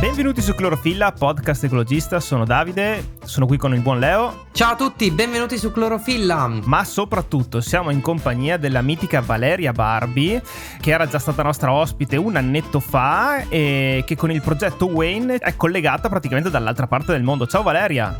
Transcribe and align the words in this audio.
Benvenuti 0.00 0.40
su 0.40 0.54
Clorofilla, 0.54 1.12
podcast 1.12 1.64
ecologista, 1.64 2.20
sono 2.20 2.46
Davide, 2.46 3.16
sono 3.22 3.44
qui 3.44 3.58
con 3.58 3.74
il 3.74 3.82
buon 3.82 3.98
Leo. 3.98 4.46
Ciao 4.52 4.72
a 4.72 4.76
tutti, 4.76 5.10
benvenuti 5.10 5.58
su 5.58 5.70
Clorofilla. 5.70 6.46
Ma 6.64 6.84
soprattutto 6.84 7.60
siamo 7.60 7.90
in 7.90 8.00
compagnia 8.00 8.56
della 8.56 8.80
mitica 8.80 9.20
Valeria 9.20 9.72
Barbi, 9.72 10.40
che 10.80 10.90
era 10.90 11.06
già 11.06 11.18
stata 11.18 11.42
nostra 11.42 11.70
ospite 11.72 12.16
un 12.16 12.36
annetto 12.36 12.80
fa 12.80 13.46
e 13.50 14.02
che 14.06 14.16
con 14.16 14.30
il 14.30 14.40
progetto 14.40 14.86
Wayne 14.86 15.36
è 15.36 15.54
collegata 15.54 16.08
praticamente 16.08 16.48
dall'altra 16.48 16.86
parte 16.86 17.12
del 17.12 17.22
mondo. 17.22 17.46
Ciao 17.46 17.62
Valeria. 17.62 18.16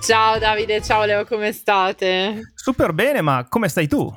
Ciao 0.00 0.38
Davide, 0.38 0.80
ciao 0.80 1.04
Leo, 1.04 1.24
come 1.24 1.50
state? 1.50 2.52
Super 2.66 2.92
bene, 2.92 3.20
ma 3.20 3.46
come 3.48 3.68
stai 3.68 3.86
tu? 3.86 4.12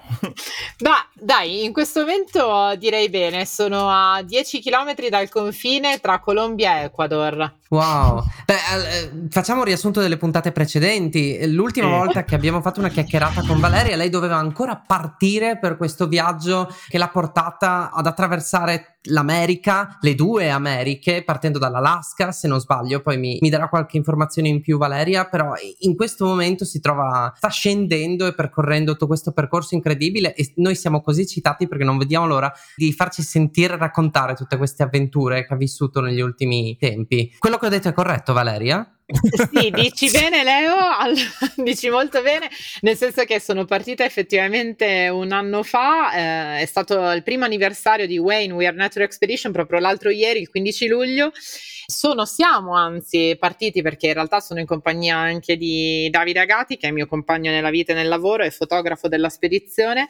Ma 0.81 0.95
dai, 1.13 1.65
in 1.65 1.71
questo 1.71 1.99
momento 1.99 2.73
direi 2.79 3.07
bene, 3.07 3.45
sono 3.45 3.91
a 3.91 4.23
10 4.23 4.59
km 4.59 5.07
dal 5.07 5.29
confine 5.29 5.99
tra 5.99 6.19
Colombia 6.19 6.79
e 6.79 6.85
Ecuador. 6.85 7.57
Wow, 7.69 8.23
Beh, 8.47 8.55
eh, 8.55 9.11
facciamo 9.29 9.59
un 9.59 9.65
riassunto 9.65 10.01
delle 10.01 10.17
puntate 10.17 10.51
precedenti. 10.51 11.37
L'ultima 11.53 11.89
eh. 11.89 11.91
volta 11.91 12.23
che 12.23 12.33
abbiamo 12.33 12.59
fatto 12.61 12.79
una 12.79 12.89
chiacchierata 12.89 13.43
con 13.43 13.59
Valeria, 13.59 13.95
lei 13.95 14.09
doveva 14.09 14.37
ancora 14.37 14.81
partire 14.83 15.59
per 15.59 15.77
questo 15.77 16.07
viaggio 16.07 16.73
che 16.87 16.97
l'ha 16.97 17.09
portata 17.09 17.91
ad 17.91 18.07
attraversare 18.07 18.97
l'America, 19.03 19.97
le 20.01 20.15
due 20.15 20.49
Americhe, 20.49 21.23
partendo 21.23 21.57
dall'Alaska, 21.57 22.31
se 22.31 22.47
non 22.47 22.59
sbaglio, 22.59 23.01
poi 23.01 23.17
mi, 23.17 23.37
mi, 23.41 23.49
darà 23.49 23.69
qualche 23.69 23.97
informazione 23.97 24.49
in 24.49 24.61
più 24.61 24.77
Valeria, 24.77 25.25
però 25.25 25.53
in 25.79 25.95
questo 25.95 26.25
momento 26.25 26.65
si 26.65 26.79
trova, 26.79 27.31
sta 27.35 27.47
scendendo 27.47 28.27
e 28.27 28.33
percorrendo 28.33 28.91
tutto 28.93 29.07
questo 29.07 29.31
percorso 29.31 29.75
incredibile 29.75 30.33
e 30.33 30.51
noi 30.57 30.75
siamo 30.75 31.01
così 31.01 31.25
citati 31.25 31.67
perché 31.67 31.83
non 31.83 31.97
vediamo 31.97 32.27
l'ora 32.27 32.51
di 32.75 32.91
farci 32.91 33.21
sentire 33.21 33.77
raccontare 33.77 34.33
tutte 34.33 34.57
queste 34.57 34.83
avventure 34.83 35.45
che 35.45 35.53
ha 35.53 35.57
vissuto 35.57 36.01
negli 36.01 36.21
ultimi 36.21 36.75
tempi. 36.77 37.33
Quello 37.37 37.57
che 37.57 37.65
ho 37.67 37.69
detto 37.69 37.87
è 37.87 37.93
corretto, 37.93 38.33
Valeria? 38.33 38.98
Sì, 39.51 39.71
dici 39.73 40.09
bene 40.11 40.43
Leo, 40.43 40.75
dici 41.63 41.89
molto 41.89 42.21
bene, 42.21 42.49
nel 42.81 42.95
senso 42.95 43.23
che 43.23 43.39
sono 43.39 43.65
partita 43.65 44.03
effettivamente 44.03 45.09
un 45.09 45.31
anno 45.31 45.63
fa, 45.63 46.13
eh, 46.13 46.61
è 46.61 46.65
stato 46.65 47.11
il 47.11 47.23
primo 47.23 47.45
anniversario 47.45 48.05
di 48.05 48.17
Wayne 48.17 48.53
We 48.53 48.67
Are 48.67 48.75
Nature 48.75 49.05
Expedition 49.05 49.51
proprio 49.51 49.79
l'altro 49.79 50.09
ieri, 50.09 50.41
il 50.41 50.49
15 50.49 50.87
luglio. 50.87 51.31
Sono, 51.89 52.23
siamo 52.25 52.75
anzi 52.75 53.35
partiti 53.39 53.81
perché 53.81 54.07
in 54.07 54.13
realtà 54.13 54.39
sono 54.41 54.59
in 54.59 54.67
compagnia 54.67 55.17
anche 55.17 55.57
di 55.57 56.07
Davide 56.11 56.41
Agati, 56.41 56.77
che 56.77 56.87
è 56.87 56.91
mio 56.91 57.07
compagno 57.07 57.49
nella 57.49 57.71
vita 57.71 57.93
e 57.93 57.95
nel 57.95 58.07
lavoro 58.07 58.43
e 58.43 58.51
fotografo 58.51 59.07
della 59.07 59.29
spedizione 59.29 60.07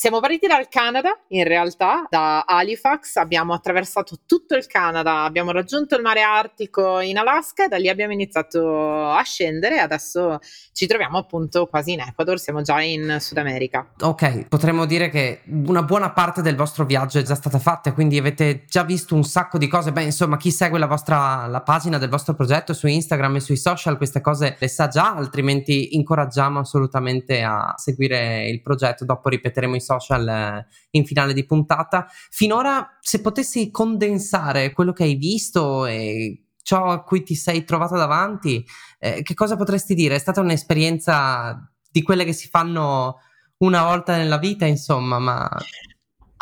siamo 0.00 0.20
partiti 0.20 0.46
dal 0.46 0.66
Canada, 0.70 1.10
in 1.28 1.44
realtà, 1.44 2.06
da 2.08 2.44
Halifax, 2.46 3.16
abbiamo 3.16 3.52
attraversato 3.52 4.20
tutto 4.24 4.56
il 4.56 4.66
Canada, 4.66 5.24
abbiamo 5.24 5.52
raggiunto 5.52 5.94
il 5.94 6.00
mare 6.00 6.22
Artico 6.22 7.00
in 7.00 7.18
Alaska 7.18 7.66
e 7.66 7.68
da 7.68 7.76
lì 7.76 7.86
abbiamo 7.86 8.14
iniziato 8.14 9.10
a 9.10 9.20
scendere. 9.22 9.78
Adesso 9.78 10.38
ci 10.72 10.86
troviamo 10.86 11.18
appunto 11.18 11.66
quasi 11.66 11.92
in 11.92 12.00
Ecuador, 12.00 12.38
siamo 12.38 12.62
già 12.62 12.80
in 12.80 13.18
Sud 13.20 13.36
America. 13.36 13.90
Ok, 14.00 14.48
potremmo 14.48 14.86
dire 14.86 15.10
che 15.10 15.42
una 15.66 15.82
buona 15.82 16.12
parte 16.12 16.40
del 16.40 16.56
vostro 16.56 16.86
viaggio 16.86 17.18
è 17.18 17.22
già 17.22 17.34
stata 17.34 17.58
fatta, 17.58 17.92
quindi 17.92 18.16
avete 18.16 18.64
già 18.66 18.84
visto 18.84 19.14
un 19.14 19.24
sacco 19.24 19.58
di 19.58 19.68
cose. 19.68 19.92
Beh, 19.92 20.04
insomma, 20.04 20.38
chi 20.38 20.50
segue 20.50 20.78
la 20.78 20.86
vostra 20.86 21.46
la 21.46 21.60
pagina 21.60 21.98
del 21.98 22.08
vostro 22.08 22.32
progetto 22.32 22.72
su 22.72 22.86
Instagram 22.86 23.36
e 23.36 23.40
sui 23.40 23.58
social 23.58 23.98
queste 23.98 24.22
cose 24.22 24.56
le 24.58 24.68
sa 24.68 24.88
già, 24.88 25.14
altrimenti 25.14 25.94
incoraggiamo 25.94 26.60
assolutamente 26.60 27.42
a 27.42 27.74
seguire 27.76 28.48
il 28.48 28.62
progetto, 28.62 29.04
dopo 29.04 29.28
ripeteremo 29.28 29.74
i 29.74 29.80
social 29.80 29.88
eh, 30.28 30.66
in 30.90 31.04
finale 31.04 31.32
di 31.32 31.44
puntata. 31.44 32.06
Finora, 32.30 32.98
se 33.00 33.20
potessi 33.20 33.70
condensare 33.70 34.72
quello 34.72 34.92
che 34.92 35.04
hai 35.04 35.14
visto 35.14 35.86
e 35.86 36.44
ciò 36.62 36.84
a 36.86 37.02
cui 37.02 37.22
ti 37.22 37.34
sei 37.34 37.64
trovata 37.64 37.96
davanti, 37.96 38.64
eh, 38.98 39.22
che 39.22 39.34
cosa 39.34 39.56
potresti 39.56 39.94
dire? 39.94 40.14
È 40.14 40.18
stata 40.18 40.40
un'esperienza 40.40 41.70
di 41.90 42.02
quelle 42.02 42.24
che 42.24 42.32
si 42.32 42.48
fanno 42.48 43.18
una 43.58 43.84
volta 43.84 44.16
nella 44.16 44.38
vita, 44.38 44.66
insomma, 44.66 45.18
ma 45.18 45.48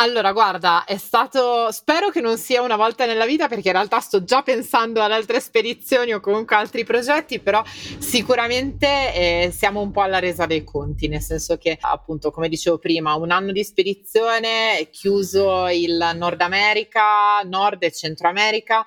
allora, 0.01 0.33
guarda, 0.33 0.85
è 0.85 0.97
stato. 0.97 1.73
Spero 1.73 2.11
che 2.11 2.21
non 2.21 2.39
sia 2.39 2.63
una 2.63 2.77
volta 2.77 3.05
nella 3.05 3.27
vita, 3.27 3.49
perché 3.49 3.69
in 3.69 3.75
realtà 3.75 3.99
sto 3.99 4.23
già 4.23 4.43
pensando 4.43 5.03
ad 5.03 5.11
altre 5.11 5.41
spedizioni 5.41 6.13
o 6.13 6.21
comunque 6.21 6.55
altri 6.55 6.85
progetti, 6.85 7.41
però 7.41 7.63
sicuramente 7.65 8.87
eh, 8.87 9.51
siamo 9.53 9.81
un 9.81 9.91
po' 9.91 10.03
alla 10.03 10.21
resa 10.21 10.47
dei 10.47 10.63
conti, 10.63 11.09
nel 11.09 11.21
senso 11.21 11.57
che, 11.57 11.77
appunto, 11.81 12.31
come 12.31 12.49
dicevo 12.49 12.79
prima, 12.79 13.15
un 13.15 13.33
anno 13.33 13.51
di 13.51 13.65
spedizione, 13.65 14.89
chiuso 14.93 15.67
il 15.69 16.13
Nord 16.15 16.41
America, 16.43 17.41
Nord 17.45 17.83
e 17.83 17.93
Centro 17.93 18.29
America. 18.29 18.85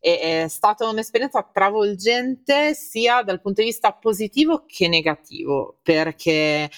È 0.00 0.46
stata 0.48 0.86
un'esperienza 0.86 1.48
travolgente 1.50 2.74
sia 2.74 3.22
dal 3.22 3.40
punto 3.40 3.62
di 3.62 3.68
vista 3.68 3.92
positivo 3.92 4.64
che 4.66 4.86
negativo, 4.86 5.78
perché 5.82 6.70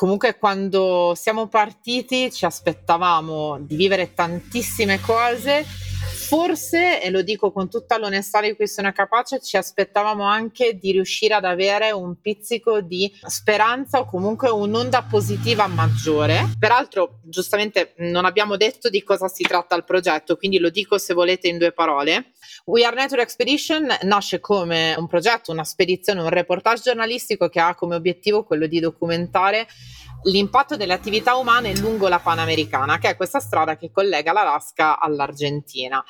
comunque 0.00 0.38
quando 0.38 1.12
siamo 1.14 1.46
partiti 1.48 2.32
ci 2.32 2.46
aspettavamo 2.46 3.58
di 3.60 3.76
vivere 3.76 4.14
tantissime 4.14 4.98
cose, 4.98 5.62
forse, 6.00 7.02
e 7.02 7.10
lo 7.10 7.22
dico 7.22 7.52
con 7.52 7.68
tutta 7.68 7.98
l'onestà 7.98 8.40
di 8.40 8.54
cui 8.54 8.68
sono 8.68 8.92
capace, 8.92 9.40
ci 9.40 9.56
aspettavamo 9.56 10.24
anche 10.24 10.78
di 10.78 10.92
riuscire 10.92 11.34
ad 11.34 11.44
avere 11.44 11.90
un 11.90 12.20
pizzico 12.20 12.80
di 12.80 13.12
speranza 13.26 14.00
o 14.00 14.04
comunque 14.04 14.48
un'onda 14.48 15.02
positiva 15.02 15.66
maggiore. 15.66 16.50
Peraltro, 16.58 17.20
giustamente 17.24 17.94
non 17.98 18.24
abbiamo 18.24 18.56
detto 18.56 18.88
di 18.88 19.02
cosa 19.02 19.28
si 19.28 19.42
tratta 19.42 19.74
il 19.74 19.84
progetto, 19.84 20.36
quindi 20.36 20.58
lo 20.58 20.70
dico 20.70 20.98
se 20.98 21.14
volete 21.14 21.48
in 21.48 21.58
due 21.58 21.72
parole. 21.72 22.32
We 22.66 22.84
Are 22.84 22.94
Nature 22.94 23.22
Expedition 23.22 23.88
nasce 24.02 24.40
come 24.40 24.94
un 24.96 25.06
progetto, 25.06 25.50
una 25.50 25.64
spedizione, 25.64 26.20
un 26.20 26.28
reportage 26.28 26.82
giornalistico 26.82 27.48
che 27.48 27.60
ha 27.60 27.74
come 27.74 27.94
obiettivo 27.94 28.44
quello 28.44 28.66
di 28.66 28.80
documentare 28.80 29.66
l'impatto 30.24 30.76
delle 30.76 30.92
attività 30.92 31.36
umane 31.36 31.76
lungo 31.76 32.08
la 32.08 32.18
Panamericana, 32.18 32.98
che 32.98 33.10
è 33.10 33.16
questa 33.16 33.40
strada 33.40 33.76
che 33.76 33.90
collega 33.90 34.32
l'Alaska 34.32 34.98
all'Argentina. 34.98 36.02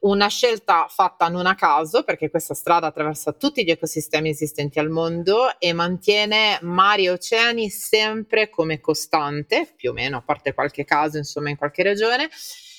Una 0.00 0.28
scelta 0.28 0.86
fatta 0.88 1.28
non 1.28 1.46
a 1.46 1.54
caso, 1.54 2.02
perché 2.02 2.30
questa 2.30 2.54
strada 2.54 2.88
attraversa 2.88 3.32
tutti 3.32 3.64
gli 3.64 3.70
ecosistemi 3.70 4.30
esistenti 4.30 4.78
al 4.78 4.88
mondo 4.88 5.58
e 5.58 5.72
mantiene 5.72 6.58
mari 6.62 7.04
e 7.04 7.10
oceani 7.10 7.70
sempre 7.70 8.50
come 8.50 8.80
costante, 8.80 9.72
più 9.76 9.90
o 9.90 9.92
meno, 9.92 10.16
a 10.18 10.22
parte 10.22 10.54
qualche 10.54 10.84
caso, 10.84 11.18
insomma, 11.18 11.50
in 11.50 11.56
qualche 11.56 11.82
regione 11.82 12.28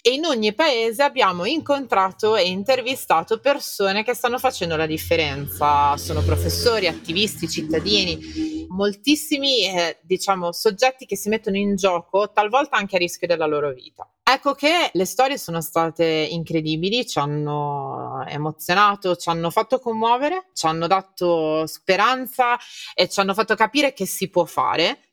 e 0.05 0.11
in 0.11 0.25
ogni 0.25 0.53
paese 0.53 1.01
abbiamo 1.01 1.45
incontrato 1.45 2.35
e 2.35 2.49
intervistato 2.49 3.39
persone 3.39 4.03
che 4.03 4.13
stanno 4.13 4.37
facendo 4.37 4.75
la 4.75 4.85
differenza. 4.85 5.95
Sono 5.95 6.21
professori, 6.21 6.87
attivisti, 6.87 7.47
cittadini, 7.47 8.65
moltissimi 8.67 9.65
eh, 9.65 9.99
diciamo 10.01 10.51
soggetti 10.51 11.05
che 11.05 11.15
si 11.15 11.29
mettono 11.29 11.55
in 11.55 11.77
gioco 11.77 12.29
talvolta 12.33 12.75
anche 12.75 12.97
a 12.97 12.99
rischio 12.99 13.27
della 13.27 13.45
loro 13.45 13.71
vita. 13.71 14.05
Ecco 14.21 14.53
che 14.55 14.89
le 14.91 15.05
storie 15.05 15.37
sono 15.37 15.61
state 15.61 16.03
incredibili, 16.03 17.07
ci 17.07 17.19
hanno 17.19 18.25
emozionato, 18.27 19.15
ci 19.15 19.29
hanno 19.29 19.49
fatto 19.51 19.79
commuovere, 19.79 20.47
ci 20.53 20.65
hanno 20.65 20.87
dato 20.87 21.65
speranza 21.65 22.57
e 22.93 23.07
ci 23.07 23.21
hanno 23.21 23.33
fatto 23.33 23.55
capire 23.55 23.93
che 23.93 24.05
si 24.05 24.29
può 24.29 24.43
fare 24.43 25.12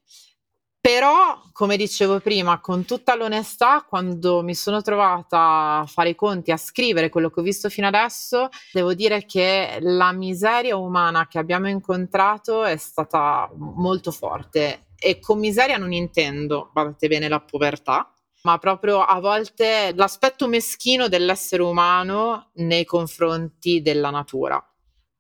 però, 0.81 1.43
come 1.53 1.77
dicevo 1.77 2.21
prima, 2.21 2.59
con 2.61 2.87
tutta 2.87 3.15
l'onestà, 3.15 3.85
quando 3.87 4.43
mi 4.43 4.55
sono 4.55 4.81
trovata 4.81 5.81
a 5.81 5.87
fare 5.87 6.11
i 6.11 6.15
conti, 6.15 6.53
a 6.53 6.57
scrivere 6.57 7.11
quello 7.11 7.29
che 7.29 7.41
ho 7.41 7.43
visto 7.43 7.69
fino 7.69 7.87
adesso, 7.87 8.49
devo 8.73 8.95
dire 8.95 9.27
che 9.27 9.79
la 9.83 10.13
miseria 10.13 10.77
umana 10.77 11.29
che 11.29 11.39
abbiamo 11.39 11.69
incontrato 11.69 12.65
è 12.65 12.79
stata 12.79 13.51
molto 13.57 14.11
forte. 14.11 14.87
E 14.97 15.19
con 15.21 15.39
miseria 15.39 15.77
non 15.77 15.93
intendo, 15.93 16.71
guardate 16.73 17.09
bene, 17.09 17.29
la 17.29 17.41
povertà, 17.41 18.11
ma 18.43 18.57
proprio 18.57 19.03
a 19.03 19.21
volte 19.21 19.93
l'aspetto 19.95 20.49
meschino 20.49 21.09
dell'essere 21.09 21.63
umano 21.63 22.51
nei 22.55 22.87
confronti 22.87 23.83
della 23.83 24.09
natura. 24.09 24.65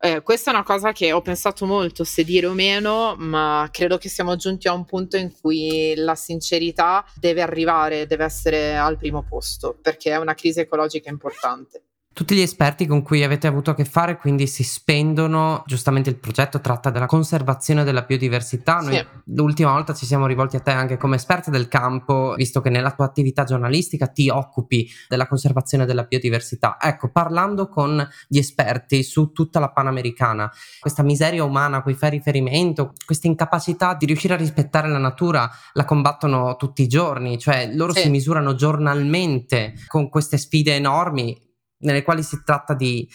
Eh, 0.03 0.23
questa 0.23 0.51
è 0.51 0.55
una 0.55 0.63
cosa 0.63 0.93
che 0.93 1.13
ho 1.13 1.21
pensato 1.21 1.67
molto 1.67 2.05
se 2.05 2.25
dire 2.25 2.47
o 2.47 2.55
meno, 2.55 3.17
ma 3.19 3.69
credo 3.71 3.99
che 3.99 4.09
siamo 4.09 4.35
giunti 4.37 4.67
a 4.67 4.73
un 4.73 4.87
punto 4.87 5.19
in 5.19 5.31
cui 5.39 5.93
la 5.95 6.15
sincerità 6.15 7.05
deve 7.17 7.43
arrivare, 7.43 8.07
deve 8.07 8.25
essere 8.25 8.79
al 8.79 8.97
primo 8.97 9.23
posto, 9.29 9.79
perché 9.79 10.13
è 10.13 10.17
una 10.17 10.33
crisi 10.33 10.61
ecologica 10.61 11.11
importante. 11.11 11.83
Tutti 12.13 12.35
gli 12.35 12.41
esperti 12.41 12.87
con 12.87 13.03
cui 13.03 13.23
avete 13.23 13.47
avuto 13.47 13.71
a 13.71 13.75
che 13.75 13.85
fare 13.85 14.19
quindi 14.19 14.49
si 14.49 14.65
spendono, 14.65 15.63
giustamente 15.65 16.11
il 16.11 16.19
progetto 16.19 16.61
tratta 16.61 16.91
della 16.91 17.07
conservazione 17.07 17.85
della 17.85 18.03
biodiversità, 18.03 18.81
noi 18.81 18.97
sì. 18.97 19.07
l'ultima 19.27 19.73
volta 19.73 19.95
ci 19.95 20.07
siamo 20.07 20.27
rivolti 20.27 20.57
a 20.57 20.61
te 20.61 20.73
anche 20.73 20.97
come 20.97 21.17
esperta 21.17 21.53
del 21.53 21.69
campo, 21.69 22.35
visto 22.35 22.61
che 22.61 22.69
nella 22.69 22.91
tua 22.91 23.05
attività 23.05 23.45
giornalistica 23.45 24.09
ti 24.09 24.29
occupi 24.29 24.91
della 25.09 25.29
conservazione 25.29 25.87
della 25.87 26.03
biodiversità. 26.03 26.77
Ecco, 26.81 27.11
parlando 27.11 27.69
con 27.69 28.07
gli 28.27 28.39
esperti 28.39 29.05
su 29.05 29.31
tutta 29.31 29.61
la 29.61 29.71
Panamericana, 29.71 30.53
questa 30.81 31.05
miseria 31.05 31.45
umana 31.45 31.79
a 31.79 31.83
cui 31.83 31.95
fai 31.95 32.11
riferimento, 32.11 32.93
questa 33.07 33.29
incapacità 33.29 33.95
di 33.95 34.07
riuscire 34.07 34.35
a 34.35 34.37
rispettare 34.37 34.89
la 34.89 34.99
natura, 34.99 35.49
la 35.75 35.85
combattono 35.85 36.57
tutti 36.57 36.83
i 36.83 36.89
giorni, 36.89 37.39
cioè 37.39 37.71
loro 37.73 37.95
sì. 37.95 38.03
si 38.03 38.11
misurano 38.11 38.57
giornalmente 38.57 39.75
con 39.87 40.09
queste 40.09 40.39
sfide 40.39 40.75
enormi 40.75 41.49
nelle 41.81 42.03
quali 42.03 42.23
si 42.23 42.43
tratta 42.45 42.75
di 42.75 43.09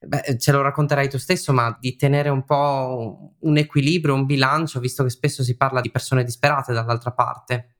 beh, 0.00 0.38
ce 0.38 0.52
lo 0.52 0.62
racconterai 0.62 1.08
tu 1.08 1.18
stesso, 1.18 1.52
ma 1.52 1.76
di 1.78 1.96
tenere 1.96 2.28
un 2.28 2.44
po' 2.44 3.34
un 3.38 3.56
equilibrio, 3.56 4.14
un 4.14 4.26
bilancio, 4.26 4.80
visto 4.80 5.02
che 5.02 5.10
spesso 5.10 5.42
si 5.42 5.56
parla 5.56 5.80
di 5.80 5.90
persone 5.90 6.24
disperate 6.24 6.72
dall'altra 6.72 7.12
parte. 7.12 7.74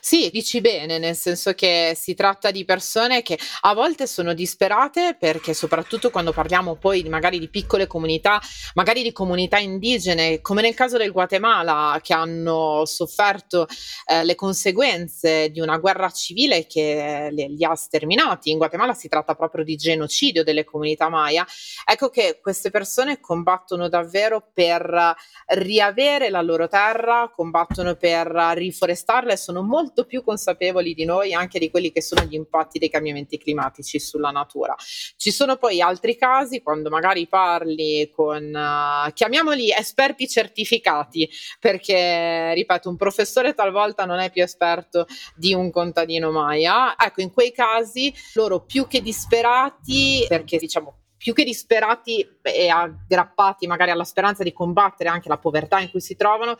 Sì, 0.00 0.30
dici 0.32 0.62
bene, 0.62 0.98
nel 0.98 1.14
senso 1.14 1.52
che 1.52 1.92
si 1.94 2.14
tratta 2.14 2.50
di 2.50 2.64
persone 2.64 3.20
che 3.20 3.38
a 3.62 3.74
volte 3.74 4.06
sono 4.06 4.32
disperate 4.32 5.16
perché 5.18 5.52
soprattutto 5.52 6.10
quando 6.10 6.32
parliamo 6.32 6.76
poi 6.76 7.02
magari 7.04 7.38
di 7.38 7.48
piccole 7.48 7.86
comunità, 7.86 8.40
magari 8.74 9.02
di 9.02 9.12
comunità 9.12 9.58
indigene, 9.58 10.40
come 10.40 10.62
nel 10.62 10.74
caso 10.74 10.96
del 10.96 11.12
Guatemala, 11.12 12.00
che 12.02 12.14
hanno 12.14 12.84
sofferto 12.86 13.66
eh, 14.06 14.24
le 14.24 14.34
conseguenze 14.34 15.50
di 15.50 15.60
una 15.60 15.76
guerra 15.76 16.10
civile 16.10 16.66
che 16.66 17.28
li, 17.30 17.54
li 17.54 17.64
ha 17.64 17.74
sterminati. 17.74 18.50
In 18.50 18.56
Guatemala 18.58 18.94
si 18.94 19.08
tratta 19.08 19.34
proprio 19.34 19.62
di 19.62 19.76
genocidio 19.76 20.42
delle 20.42 20.64
comunità 20.64 21.10
Maya. 21.10 21.46
Ecco 21.84 22.08
che 22.08 22.38
queste 22.40 22.70
persone 22.70 23.20
combattono 23.20 23.88
davvero 23.90 24.42
per 24.54 25.14
riavere 25.48 26.30
la 26.30 26.40
loro 26.40 26.66
terra, 26.66 27.30
combattono 27.34 27.94
per 27.96 28.26
riforestarla 28.28 29.32
e 29.32 29.36
sono 29.36 29.64
molto 29.66 30.04
più 30.04 30.22
consapevoli 30.22 30.94
di 30.94 31.04
noi 31.04 31.34
anche 31.34 31.58
di 31.58 31.70
quelli 31.70 31.92
che 31.92 32.00
sono 32.00 32.22
gli 32.22 32.34
impatti 32.34 32.78
dei 32.78 32.88
cambiamenti 32.88 33.38
climatici 33.38 33.98
sulla 33.98 34.30
natura. 34.30 34.74
Ci 35.16 35.30
sono 35.30 35.56
poi 35.56 35.80
altri 35.80 36.16
casi 36.16 36.62
quando 36.62 36.88
magari 36.88 37.26
parli 37.26 38.10
con, 38.14 38.44
uh, 38.44 39.12
chiamiamoli 39.12 39.70
esperti 39.70 40.28
certificati, 40.28 41.28
perché, 41.60 42.54
ripeto, 42.54 42.88
un 42.88 42.96
professore 42.96 43.54
talvolta 43.54 44.04
non 44.04 44.18
è 44.18 44.30
più 44.30 44.42
esperto 44.42 45.06
di 45.34 45.52
un 45.52 45.70
contadino 45.70 46.30
Maya. 46.30 46.94
Ecco, 46.98 47.20
in 47.20 47.32
quei 47.32 47.52
casi 47.52 48.14
loro 48.34 48.64
più 48.64 48.86
che 48.86 49.02
disperati, 49.02 50.24
perché 50.28 50.58
diciamo 50.58 51.00
più 51.26 51.34
che 51.34 51.42
disperati 51.42 52.24
e 52.40 52.68
aggrappati 52.68 53.66
magari 53.66 53.90
alla 53.90 54.04
speranza 54.04 54.44
di 54.44 54.52
combattere 54.52 55.08
anche 55.08 55.28
la 55.28 55.38
povertà 55.38 55.80
in 55.80 55.90
cui 55.90 56.00
si 56.00 56.14
trovano, 56.14 56.54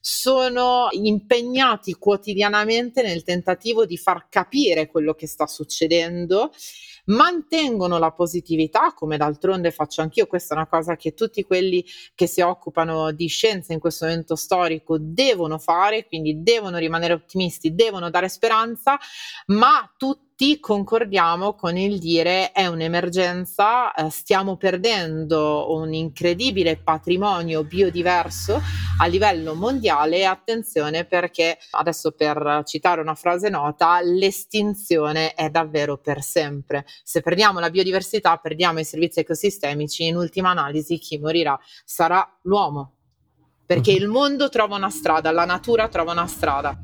sono 0.00 0.86
impegnati 0.92 1.94
quotidianamente 1.94 3.02
nel 3.02 3.24
tentativo 3.24 3.84
di 3.84 3.96
far 3.96 4.28
capire 4.28 4.86
quello 4.86 5.14
che 5.14 5.26
sta 5.26 5.48
succedendo 5.48 6.52
mantengono 7.06 7.98
la 7.98 8.12
positività, 8.12 8.92
come 8.94 9.16
d'altronde 9.16 9.72
faccio 9.72 10.02
anch'io, 10.02 10.28
questa 10.28 10.54
è 10.54 10.56
una 10.56 10.68
cosa 10.68 10.94
che 10.94 11.14
tutti 11.14 11.42
quelli 11.42 11.84
che 12.14 12.28
si 12.28 12.42
occupano 12.42 13.10
di 13.10 13.26
scienza 13.26 13.72
in 13.72 13.80
questo 13.80 14.06
momento 14.06 14.36
storico 14.36 14.98
devono 15.00 15.58
fare, 15.58 16.06
quindi 16.06 16.44
devono 16.44 16.78
rimanere 16.78 17.14
ottimisti, 17.14 17.74
devono 17.74 18.08
dare 18.08 18.28
speranza, 18.28 18.96
ma 19.46 19.92
tutti 19.96 20.31
tutti 20.42 20.58
concordiamo 20.58 21.54
con 21.54 21.76
il 21.76 22.00
dire 22.00 22.50
è 22.50 22.66
un'emergenza, 22.66 23.94
eh, 23.94 24.10
stiamo 24.10 24.56
perdendo 24.56 25.72
un 25.72 25.94
incredibile 25.94 26.78
patrimonio 26.78 27.62
biodiverso 27.62 28.60
a 28.98 29.06
livello 29.06 29.54
mondiale 29.54 30.16
e 30.18 30.24
attenzione 30.24 31.04
perché 31.04 31.58
adesso 31.70 32.10
per 32.10 32.62
citare 32.64 33.00
una 33.00 33.14
frase 33.14 33.50
nota, 33.50 34.00
l'estinzione 34.00 35.34
è 35.34 35.48
davvero 35.48 35.98
per 35.98 36.22
sempre. 36.22 36.86
Se 37.04 37.20
perdiamo 37.20 37.60
la 37.60 37.70
biodiversità, 37.70 38.36
perdiamo 38.38 38.80
i 38.80 38.84
servizi 38.84 39.20
ecosistemici, 39.20 40.06
in 40.06 40.16
ultima 40.16 40.50
analisi 40.50 40.98
chi 40.98 41.20
morirà 41.20 41.56
sarà 41.84 42.28
l'uomo. 42.42 42.94
Perché 43.64 43.92
mhm. 43.92 43.98
il 43.98 44.08
mondo 44.08 44.48
trova 44.48 44.74
una 44.74 44.90
strada, 44.90 45.30
la 45.30 45.44
natura 45.44 45.86
trova 45.86 46.10
una 46.10 46.26
strada 46.26 46.82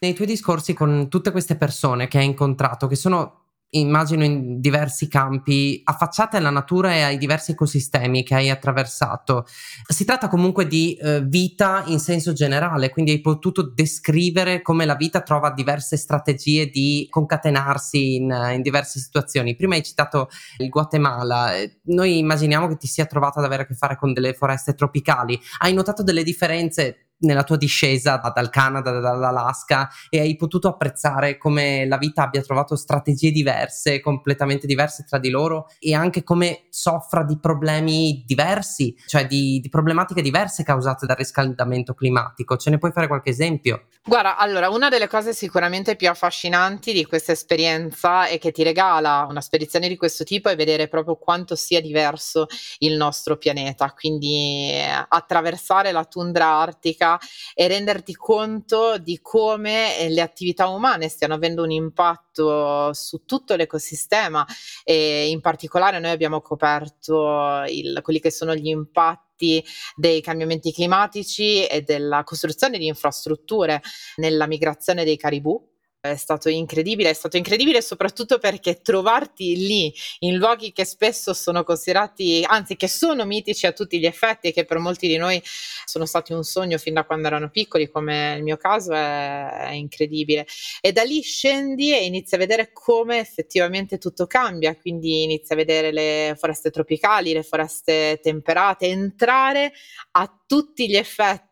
nei 0.00 0.14
tuoi 0.14 0.26
discorsi 0.26 0.74
con 0.74 1.08
tutte 1.08 1.30
queste 1.30 1.56
persone 1.56 2.08
che 2.08 2.18
hai 2.18 2.26
incontrato, 2.26 2.86
che 2.86 2.96
sono 2.96 3.46
immagino 3.70 4.24
in 4.24 4.60
diversi 4.60 5.08
campi 5.08 5.80
affacciate 5.84 6.36
alla 6.36 6.50
natura 6.50 6.94
e 6.94 7.02
ai 7.02 7.18
diversi 7.18 7.50
ecosistemi 7.52 8.22
che 8.22 8.34
hai 8.34 8.48
attraversato. 8.48 9.44
Si 9.86 10.04
tratta 10.04 10.28
comunque 10.28 10.66
di 10.66 10.94
eh, 10.94 11.22
vita 11.22 11.82
in 11.86 11.98
senso 11.98 12.32
generale, 12.32 12.90
quindi 12.90 13.10
hai 13.10 13.20
potuto 13.20 13.62
descrivere 13.62 14.62
come 14.62 14.84
la 14.84 14.94
vita 14.94 15.20
trova 15.20 15.50
diverse 15.50 15.96
strategie 15.96 16.68
di 16.68 17.06
concatenarsi 17.10 18.16
in, 18.16 18.52
in 18.54 18.62
diverse 18.62 19.00
situazioni. 19.00 19.56
Prima 19.56 19.74
hai 19.74 19.82
citato 19.82 20.28
il 20.58 20.68
Guatemala, 20.68 21.52
noi 21.84 22.18
immaginiamo 22.18 22.68
che 22.68 22.76
ti 22.76 22.86
sia 22.86 23.06
trovato 23.06 23.40
ad 23.40 23.44
avere 23.44 23.62
a 23.62 23.66
che 23.66 23.74
fare 23.74 23.96
con 23.96 24.12
delle 24.12 24.32
foreste 24.34 24.74
tropicali. 24.74 25.38
Hai 25.58 25.74
notato 25.74 26.02
delle 26.02 26.22
differenze 26.22 27.05
nella 27.18 27.44
tua 27.44 27.56
discesa 27.56 28.20
dal 28.34 28.50
Canada, 28.50 28.98
dall'Alaska 28.98 29.88
e 30.10 30.20
hai 30.20 30.36
potuto 30.36 30.68
apprezzare 30.68 31.38
come 31.38 31.86
la 31.86 31.96
vita 31.96 32.24
abbia 32.24 32.42
trovato 32.42 32.76
strategie 32.76 33.30
diverse, 33.30 34.00
completamente 34.00 34.66
diverse 34.66 35.04
tra 35.08 35.18
di 35.18 35.30
loro 35.30 35.66
e 35.78 35.94
anche 35.94 36.22
come 36.22 36.66
soffra 36.70 37.22
di 37.22 37.38
problemi 37.38 38.22
diversi, 38.26 38.94
cioè 39.06 39.26
di, 39.26 39.60
di 39.60 39.68
problematiche 39.68 40.20
diverse 40.20 40.62
causate 40.62 41.06
dal 41.06 41.16
riscaldamento 41.16 41.94
climatico. 41.94 42.56
Ce 42.56 42.70
ne 42.70 42.78
puoi 42.78 42.92
fare 42.92 43.06
qualche 43.06 43.30
esempio? 43.30 43.86
Guarda, 44.04 44.36
allora, 44.36 44.68
una 44.68 44.88
delle 44.88 45.08
cose 45.08 45.32
sicuramente 45.32 45.96
più 45.96 46.08
affascinanti 46.08 46.92
di 46.92 47.04
questa 47.04 47.32
esperienza 47.32 48.26
e 48.26 48.38
che 48.38 48.52
ti 48.52 48.62
regala 48.62 49.26
una 49.28 49.40
spedizione 49.40 49.88
di 49.88 49.96
questo 49.96 50.24
tipo 50.24 50.48
è 50.48 50.56
vedere 50.56 50.88
proprio 50.88 51.16
quanto 51.16 51.54
sia 51.54 51.80
diverso 51.80 52.46
il 52.78 52.96
nostro 52.96 53.36
pianeta. 53.36 53.92
Quindi 53.92 54.70
eh, 54.70 55.06
attraversare 55.08 55.92
la 55.92 56.04
tundra 56.04 56.46
artica 56.46 57.05
e 57.54 57.68
renderti 57.68 58.14
conto 58.14 58.98
di 58.98 59.20
come 59.20 59.98
eh, 59.98 60.08
le 60.08 60.20
attività 60.20 60.68
umane 60.68 61.08
stiano 61.08 61.34
avendo 61.34 61.62
un 61.62 61.70
impatto 61.70 62.92
su 62.92 63.24
tutto 63.24 63.54
l'ecosistema. 63.54 64.44
E 64.84 65.28
in 65.28 65.40
particolare 65.40 65.98
noi 65.98 66.10
abbiamo 66.10 66.40
coperto 66.40 67.62
il, 67.68 68.00
quelli 68.02 68.20
che 68.20 68.30
sono 68.30 68.54
gli 68.54 68.68
impatti 68.68 69.62
dei 69.94 70.22
cambiamenti 70.22 70.72
climatici 70.72 71.66
e 71.66 71.82
della 71.82 72.24
costruzione 72.24 72.78
di 72.78 72.86
infrastrutture 72.86 73.82
nella 74.16 74.46
migrazione 74.46 75.04
dei 75.04 75.16
caribù 75.16 75.74
è 76.10 76.16
stato 76.16 76.48
incredibile, 76.48 77.10
è 77.10 77.12
stato 77.12 77.36
incredibile 77.36 77.82
soprattutto 77.82 78.38
perché 78.38 78.80
trovarti 78.80 79.56
lì 79.56 79.92
in 80.20 80.36
luoghi 80.36 80.72
che 80.72 80.84
spesso 80.84 81.34
sono 81.34 81.64
considerati, 81.64 82.44
anzi 82.46 82.76
che 82.76 82.88
sono 82.88 83.24
mitici 83.24 83.66
a 83.66 83.72
tutti 83.72 83.98
gli 83.98 84.06
effetti 84.06 84.48
e 84.48 84.52
che 84.52 84.64
per 84.64 84.78
molti 84.78 85.08
di 85.08 85.16
noi 85.16 85.42
sono 85.84 86.06
stati 86.06 86.32
un 86.32 86.42
sogno 86.42 86.78
fin 86.78 86.94
da 86.94 87.04
quando 87.04 87.26
erano 87.26 87.50
piccoli, 87.50 87.90
come 87.90 88.34
il 88.36 88.42
mio 88.42 88.56
caso, 88.56 88.92
è, 88.92 89.68
è 89.68 89.72
incredibile. 89.72 90.46
E 90.80 90.92
da 90.92 91.02
lì 91.02 91.22
scendi 91.22 91.92
e 91.92 92.04
inizi 92.04 92.34
a 92.34 92.38
vedere 92.38 92.70
come 92.72 93.18
effettivamente 93.18 93.98
tutto 93.98 94.26
cambia, 94.26 94.76
quindi 94.76 95.22
inizi 95.22 95.52
a 95.52 95.56
vedere 95.56 95.92
le 95.92 96.34
foreste 96.38 96.70
tropicali, 96.70 97.32
le 97.32 97.42
foreste 97.42 98.20
temperate, 98.22 98.86
entrare 98.86 99.72
a 100.12 100.40
tutti 100.46 100.88
gli 100.88 100.96
effetti 100.96 101.45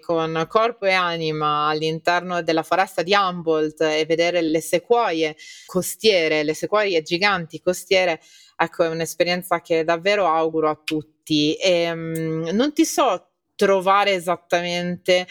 con 0.00 0.46
corpo 0.48 0.86
e 0.86 0.92
anima 0.92 1.66
all'interno 1.68 2.42
della 2.42 2.62
foresta 2.62 3.02
di 3.02 3.14
Humboldt 3.14 3.80
e 3.82 4.04
vedere 4.06 4.40
le 4.42 4.60
sequoie 4.60 5.36
costiere, 5.66 6.42
le 6.42 6.54
sequoie 6.54 7.02
giganti 7.02 7.60
costiere, 7.60 8.20
ecco, 8.56 8.84
è 8.84 8.88
un'esperienza 8.88 9.60
che 9.60 9.84
davvero 9.84 10.26
auguro 10.26 10.70
a 10.70 10.80
tutti. 10.82 11.54
E, 11.56 11.90
um, 11.90 12.48
non 12.52 12.72
ti 12.72 12.84
so 12.84 13.27
trovare 13.58 14.12
esattamente 14.12 15.26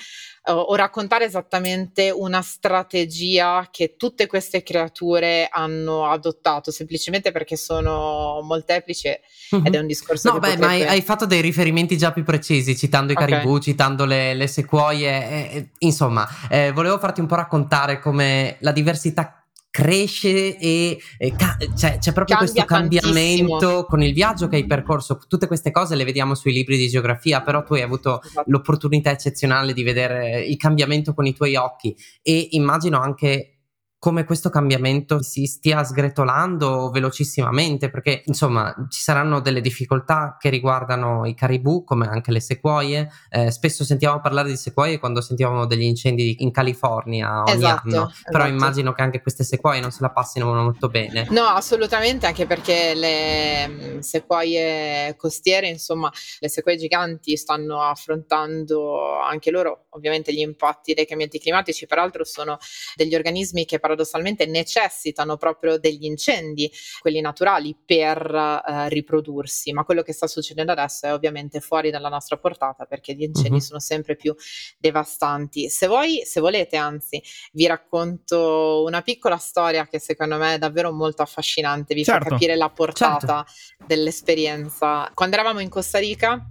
uh, 0.48 0.51
o 0.51 0.75
raccontare 0.75 1.24
esattamente 1.24 2.12
una 2.12 2.41
strategia 2.41 3.69
che 3.72 3.96
tutte 3.96 4.27
queste 4.27 4.63
creature 4.63 5.48
hanno 5.50 6.10
adottato, 6.10 6.69
semplicemente 6.69 7.31
perché 7.31 7.55
sono 7.55 8.41
molteplici 8.43 9.07
mm-hmm. 9.55 9.65
ed 9.65 9.75
è 9.75 9.79
un 9.79 9.88
discorso 9.88 10.34
no, 10.34 10.39
beh, 10.39 10.50
potrebbe... 10.50 10.65
ma 10.65 10.72
hai, 10.74 10.84
hai, 10.84 11.01
fatto 11.01 11.25
dei 11.25 11.39
riferimenti 11.39 11.98
già 11.98 12.12
più 12.12 12.25
precisi, 12.25 12.75
citando 12.75 13.13
i 13.13 13.15
okay. 13.15 13.29
caribù, 13.29 13.60
citando 13.60 14.03
le, 14.03 14.34
le 14.34 14.48
sequoie, 14.48 15.29
eh, 15.29 15.69
insomma, 15.79 16.27
eh, 16.50 16.74
volevo 16.74 17.00
farti 17.00 17.22
un 17.22 17.27
po' 17.27 17.36
raccontare 17.36 18.00
come 18.00 18.57
la 18.60 18.74
diversità 18.74 19.37
cresce 19.77 20.57
e, 20.57 20.98
e 21.19 21.36
ca- 21.36 21.55
cioè, 21.77 22.00
c'è 22.00 22.12
proprio 22.12 22.36
Cambia 22.36 22.38
questo 22.38 22.65
cambiamento 22.65 23.57
tantissimo. 23.60 23.84
con 23.84 24.01
il 24.01 24.12
viaggio 24.12 24.48
che 24.48 24.55
hai 24.55 24.65
percorso. 24.65 25.19
Tutte 25.27 25.46
queste 25.46 25.69
cose 25.69 25.96
le 25.96 26.03
vediamo 26.03 26.34
sui 26.34 26.51
libri 26.51 26.77
di 26.77 26.89
geografia, 26.89 27.43
però 27.43 27.62
tu 27.62 27.75
hai 27.75 27.84
avuto 27.84 28.24
esatto. 28.24 28.50
l'opportunità 28.50 29.12
eccezionale 29.12 29.74
di 29.74 29.84
vedere 29.84 30.43
il 30.43 30.57
cambiamento 30.57 31.13
con 31.13 31.27
i 31.27 31.34
tuoi 31.34 31.55
occhi 31.57 31.96
e 32.24 32.48
immagino 32.51 33.00
anche 33.00 33.56
come 34.00 34.25
questo 34.25 34.50
cambiamento 34.50 35.24
si 35.24 35.46
stia 35.46 35.84
sgretolando 35.84 36.92
velocissimamente, 36.92 37.89
perché 37.89 38.22
insomma 38.25 38.74
ci 38.89 39.01
saranno 39.01 39.39
delle 39.39 39.60
difficoltà 39.60 40.38
che 40.39 40.50
riguardano 40.50 41.25
i 41.25 41.34
caribù, 41.34 41.84
come 41.84 42.08
anche 42.08 42.32
le 42.32 42.39
sequoie. 42.39 43.10
Eh, 43.30 43.50
spesso 43.50 43.84
sentiamo 43.84 44.22
parlare 44.22 44.50
di 44.50 44.58
sequoie 44.58 45.00
quando 45.00 45.22
sentiamo 45.22 45.66
degli 45.66 45.84
incendi 45.84 46.38
in 46.39 46.51
California 46.51 47.42
ogni 47.42 47.58
esatto, 47.58 47.88
anno, 47.88 48.10
esatto. 48.10 48.32
però 48.32 48.48
immagino 48.48 48.94
che 48.94 49.01
anche 49.01 49.22
queste 49.22 49.44
sequoie 49.44 49.82
non 49.82 49.92
se 49.92 50.00
la 50.01 50.12
passino 50.12 50.54
molto 50.54 50.89
bene. 50.89 51.27
No, 51.32 51.46
assolutamente, 51.46 52.27
anche 52.27 52.46
perché 52.46 52.94
le 52.94 53.68
mm, 53.68 54.00
sequoie 54.00 55.16
costiere, 55.18 55.70
insomma, 55.70 56.12
le 56.39 56.50
sequoie 56.50 56.77
giganti 56.77 57.36
stanno 57.36 57.82
affrontando 57.82 59.20
anche 59.22 59.50
loro 59.50 59.86
ovviamente 59.89 60.32
gli 60.32 60.39
impatti 60.39 60.94
dei 60.94 61.06
cambiamenti 61.06 61.39
climatici, 61.39 61.88
peraltro 61.88 62.24
sono 62.24 62.58
degli 62.96 63.16
organismi 63.16 63.66
che 63.66 63.80
paradossalmente 63.88 64.46
necessitano 64.46 65.38
proprio 65.38 65.77
degli 65.79 66.06
incendi, 66.06 66.70
quelli 67.00 67.22
naturali, 67.22 67.75
per 67.86 68.17
eh, 68.27 68.89
riprodursi, 68.89 69.72
ma 69.72 69.84
quello 69.84 70.01
che 70.01 70.13
sta 70.13 70.27
succedendo 70.27 70.74
adesso 70.74 71.06
è 71.06 71.13
ovviamente 71.13 71.62
fuori 71.62 71.89
dalla 71.89 72.10
nostra 72.10 72.38
portata 72.38 72.86
perché 72.86 73.13
gli 73.13 73.24
incendi 73.24 73.58
uh-huh. 73.58 73.60
sono 73.60 73.79
sempre 73.79 74.15
più 74.15 74.36
devastanti. 74.77 75.70
Se 75.70 75.88
voi, 75.88 76.22
se 76.25 76.39
volete, 76.39 76.75
anzi, 76.75 77.22
vi 77.53 77.65
racconto 77.65 78.84
una 78.86 79.01
piccola 79.01 79.38
storia 79.38 79.88
che 79.88 80.00
secondo 80.00 80.38
me 80.38 80.56
è 80.56 80.58
davvero 80.58 80.91
molto 80.91 81.22
affascinante, 81.22 81.94
vi 81.94 82.03
certo. 82.03 82.25
fa 82.25 82.29
capire 82.32 82.56
la 82.56 82.70
portata 82.70 83.46
certo. 83.48 83.86
dell'esperienza. 83.86 85.10
Quando 85.13 85.36
eravamo 85.36 85.60
in 85.60 85.70
Costa 85.70 86.00
Rica, 86.00 86.46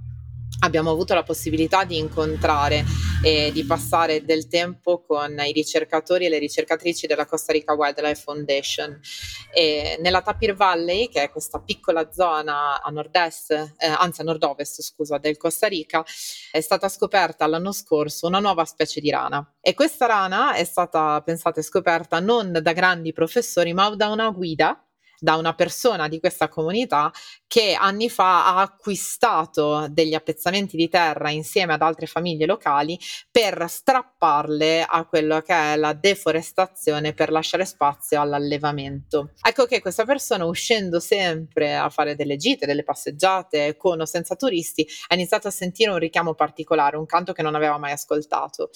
abbiamo 0.61 0.91
avuto 0.91 1.15
la 1.15 1.23
possibilità 1.23 1.85
di 1.85 1.99
incontrare 1.99 2.85
e 3.23 3.51
di 3.53 3.65
passare 3.65 4.25
del 4.25 4.47
tempo 4.47 5.03
con 5.03 5.37
i 5.39 5.53
ricercatori 5.53 6.27
e 6.27 6.29
le 6.29 6.39
ricercatrici 6.39 7.07
della 7.07 7.27
Costa 7.27 7.53
Rica 7.53 7.75
Wildlife 7.75 8.23
Foundation. 8.23 8.99
E 9.53 9.99
nella 10.01 10.23
Tapir 10.23 10.55
Valley, 10.55 11.09
che 11.09 11.23
è 11.23 11.31
questa 11.31 11.61
piccola 11.61 12.11
zona 12.13 12.83
a 12.83 12.91
nord-est, 12.91 13.51
eh, 13.51 13.87
anzi 13.87 14.21
a 14.21 14.25
nord-ovest, 14.25 14.83
scusa, 14.83 15.19
del 15.19 15.37
Costa 15.37 15.67
Rica, 15.67 16.05
è 16.51 16.61
stata 16.61 16.89
scoperta 16.89 17.47
l'anno 17.47 17.73
scorso 17.73 18.27
una 18.27 18.39
nuova 18.39 18.65
specie 18.65 19.01
di 19.01 19.11
rana. 19.11 19.55
E 19.61 19.75
questa 19.75 20.07
rana 20.07 20.55
è 20.55 20.65
stata, 20.65 21.21
pensate, 21.23 21.63
scoperta 21.63 22.21
non 22.21 22.59
da 22.61 22.73
grandi 22.73 23.13
professori, 23.13 23.73
ma 23.73 23.89
da 23.97 24.09
una 24.09 24.31
guida 24.31 24.86
da 25.19 25.37
una 25.37 25.55
persona 25.55 26.09
di 26.09 26.21
questa 26.21 26.49
comunità 26.49 27.13
che 27.47 27.75
anni 27.75 28.11
fa 28.11 28.47
ha 28.47 28.61
acquistato 28.61 29.87
degli 29.89 30.15
appezzamenti 30.15 30.77
di 30.77 30.89
terra 30.89 31.31
insieme 31.31 31.73
ad 31.73 31.83
altre 31.83 32.07
famiglie 32.07 32.47
locali 32.47 32.99
per 33.31 33.65
strapparle 33.69 34.85
a 34.87 35.05
quello 35.07 35.41
che 35.41 35.55
è 35.55 35.77
la 35.77 35.93
deforestazione 35.93 37.13
per 37.13 37.31
lasciare 37.31 37.65
spazio 37.65 38.21
all'allevamento. 38.21 39.31
Ecco 39.43 39.67
che 39.67 39.81
questa 39.81 40.05
persona 40.05 40.45
uscendo 40.45 41.01
sempre 41.01 41.77
a 41.77 41.89
fare 41.89 42.17
delle 42.17 42.37
gite, 42.37 42.67
delle 42.67 42.83
passeggiate 42.83 43.77
con 43.77 44.01
o 44.01 44.05
senza 44.05 44.35
turisti 44.35 44.87
ha 45.09 45.15
iniziato 45.15 45.49
a 45.49 45.53
sentire 45.53 45.91
un 45.91 45.99
richiamo 45.99 46.35
particolare, 46.35 46.97
un 46.97 47.07
canto 47.07 47.33
che 47.33 47.43
non 47.43 47.55
aveva 47.55 47.79
mai 47.79 47.93
ascoltato. 47.93 48.71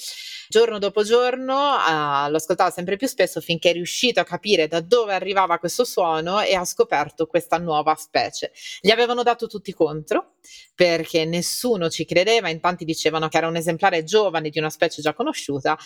Giorno 0.49 0.79
dopo 0.79 1.03
giorno 1.03 1.75
uh, 1.75 2.31
lo 2.31 2.37
ascoltava 2.37 2.71
sempre 2.71 2.97
più 2.97 3.09
spesso 3.09 3.41
finché 3.41 3.71
è 3.71 3.73
riuscito 3.73 4.21
a 4.21 4.25
capire 4.25 4.69
da 4.69 4.81
dove 4.81 5.13
arrivava 5.13 5.59
questo 5.59 5.85
suono 5.85 6.30
e 6.39 6.55
ha 6.55 6.65
scoperto 6.65 7.27
questa 7.27 7.59
nuova 7.59 7.97
specie. 7.97 8.53
Gli 8.81 8.91
avevano 8.91 9.25
dato 9.25 9.49
tutti 9.49 9.73
contro 9.73 10.35
perché 10.75 11.25
nessuno 11.25 11.91
ci 11.91 12.05
credeva, 12.05 12.49
in 12.49 12.61
tanti 12.61 12.85
dicevano 12.85 13.29
che 13.29 13.37
era 13.37 13.49
un 13.49 13.57
esemplare 13.57 14.05
giovane 14.05 14.51
di 14.51 14.59
una 14.59 14.71
specie 14.71 15.03
già 15.03 15.13
conosciuta 15.13 15.77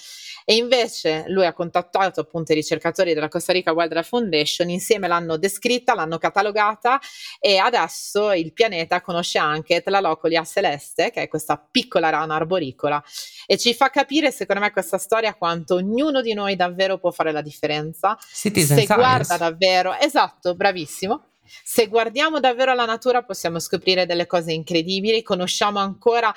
e 0.44 0.54
invece 0.56 1.24
lui 1.28 1.46
ha 1.46 1.52
contattato 1.52 2.20
appunto 2.20 2.52
i 2.52 2.56
ricercatori 2.56 3.14
della 3.14 3.28
Costa 3.28 3.52
Rica 3.52 3.72
Wildlife 3.72 4.08
Foundation, 4.08 4.68
insieme 4.68 5.08
l'hanno 5.08 5.36
descritta, 5.36 5.94
l'hanno 5.94 6.18
catalogata 6.18 7.00
e 7.40 7.56
adesso 7.56 8.32
il 8.32 8.52
pianeta 8.52 9.00
conosce 9.00 9.38
anche 9.38 9.82
Tlalocolia 9.82 10.44
celeste, 10.44 11.10
che 11.10 11.22
è 11.22 11.28
questa 11.28 11.56
piccola 11.58 12.10
rana 12.10 12.34
arboricola 12.34 13.02
e 13.46 13.56
ci 13.58 13.74
fa 13.74 13.90
capire 13.90 14.30
secondo 14.30 14.62
me 14.62 14.70
questa 14.70 14.98
storia 14.98 15.34
quanto 15.34 15.74
ognuno 15.74 16.20
di 16.20 16.34
noi 16.34 16.56
davvero 16.56 16.98
può 16.98 17.10
fare 17.10 17.32
la 17.32 17.42
differenza 17.42 18.16
Citizen 18.32 18.78
se 18.78 18.84
science. 18.84 18.94
guarda 18.94 19.36
davvero, 19.36 19.96
esatto, 20.44 20.54
bravissimo 20.54 21.24
se 21.62 21.86
guardiamo 21.88 22.40
davvero 22.40 22.74
la 22.74 22.84
natura 22.84 23.22
possiamo 23.22 23.58
scoprire 23.58 24.06
delle 24.06 24.26
cose 24.26 24.52
incredibili, 24.52 25.22
conosciamo 25.22 25.78
ancora 25.78 26.34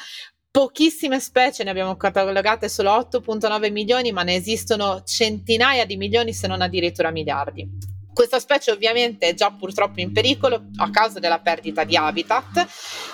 pochissime 0.51 1.19
specie, 1.19 1.63
ne 1.63 1.69
abbiamo 1.69 1.95
catalogate 1.95 2.67
solo 2.69 2.91
8.9 2.91 3.71
milioni, 3.71 4.11
ma 4.11 4.23
ne 4.23 4.35
esistono 4.35 5.03
centinaia 5.03 5.85
di 5.85 5.95
milioni 5.95 6.33
se 6.33 6.47
non 6.47 6.61
addirittura 6.61 7.09
miliardi. 7.09 7.67
Questa 8.13 8.39
specie 8.39 8.71
ovviamente 8.71 9.27
è 9.27 9.33
già 9.33 9.49
purtroppo 9.51 10.01
in 10.01 10.11
pericolo 10.11 10.67
a 10.77 10.89
causa 10.89 11.19
della 11.19 11.39
perdita 11.39 11.83
di 11.83 11.95
habitat, 11.95 12.67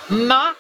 ma 0.08 0.54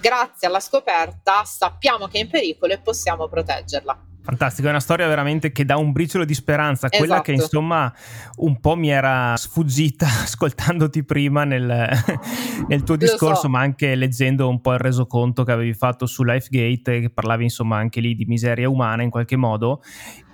grazie 0.00 0.46
alla 0.46 0.60
scoperta 0.60 1.44
sappiamo 1.44 2.08
che 2.08 2.18
è 2.18 2.22
in 2.22 2.28
pericolo 2.28 2.72
e 2.74 2.78
possiamo 2.78 3.26
proteggerla. 3.26 4.07
Fantastico, 4.28 4.66
è 4.66 4.70
una 4.70 4.80
storia 4.80 5.08
veramente 5.08 5.52
che 5.52 5.64
dà 5.64 5.78
un 5.78 5.90
briciolo 5.90 6.26
di 6.26 6.34
speranza, 6.34 6.90
quella 6.90 7.14
esatto. 7.14 7.22
che 7.22 7.32
insomma 7.32 7.90
un 8.36 8.60
po' 8.60 8.76
mi 8.76 8.90
era 8.90 9.34
sfuggita 9.34 10.04
ascoltandoti 10.24 11.02
prima 11.02 11.44
nel, 11.44 11.64
nel 12.68 12.82
tuo 12.82 12.96
discorso, 12.96 13.40
so. 13.40 13.48
ma 13.48 13.60
anche 13.60 13.94
leggendo 13.94 14.46
un 14.46 14.60
po' 14.60 14.74
il 14.74 14.80
resoconto 14.80 15.44
che 15.44 15.52
avevi 15.52 15.72
fatto 15.72 16.04
su 16.04 16.24
Lifegate, 16.24 17.00
che 17.00 17.08
parlavi 17.08 17.44
insomma 17.44 17.78
anche 17.78 18.00
lì 18.00 18.14
di 18.14 18.26
miseria 18.26 18.68
umana 18.68 19.02
in 19.02 19.08
qualche 19.08 19.36
modo. 19.36 19.82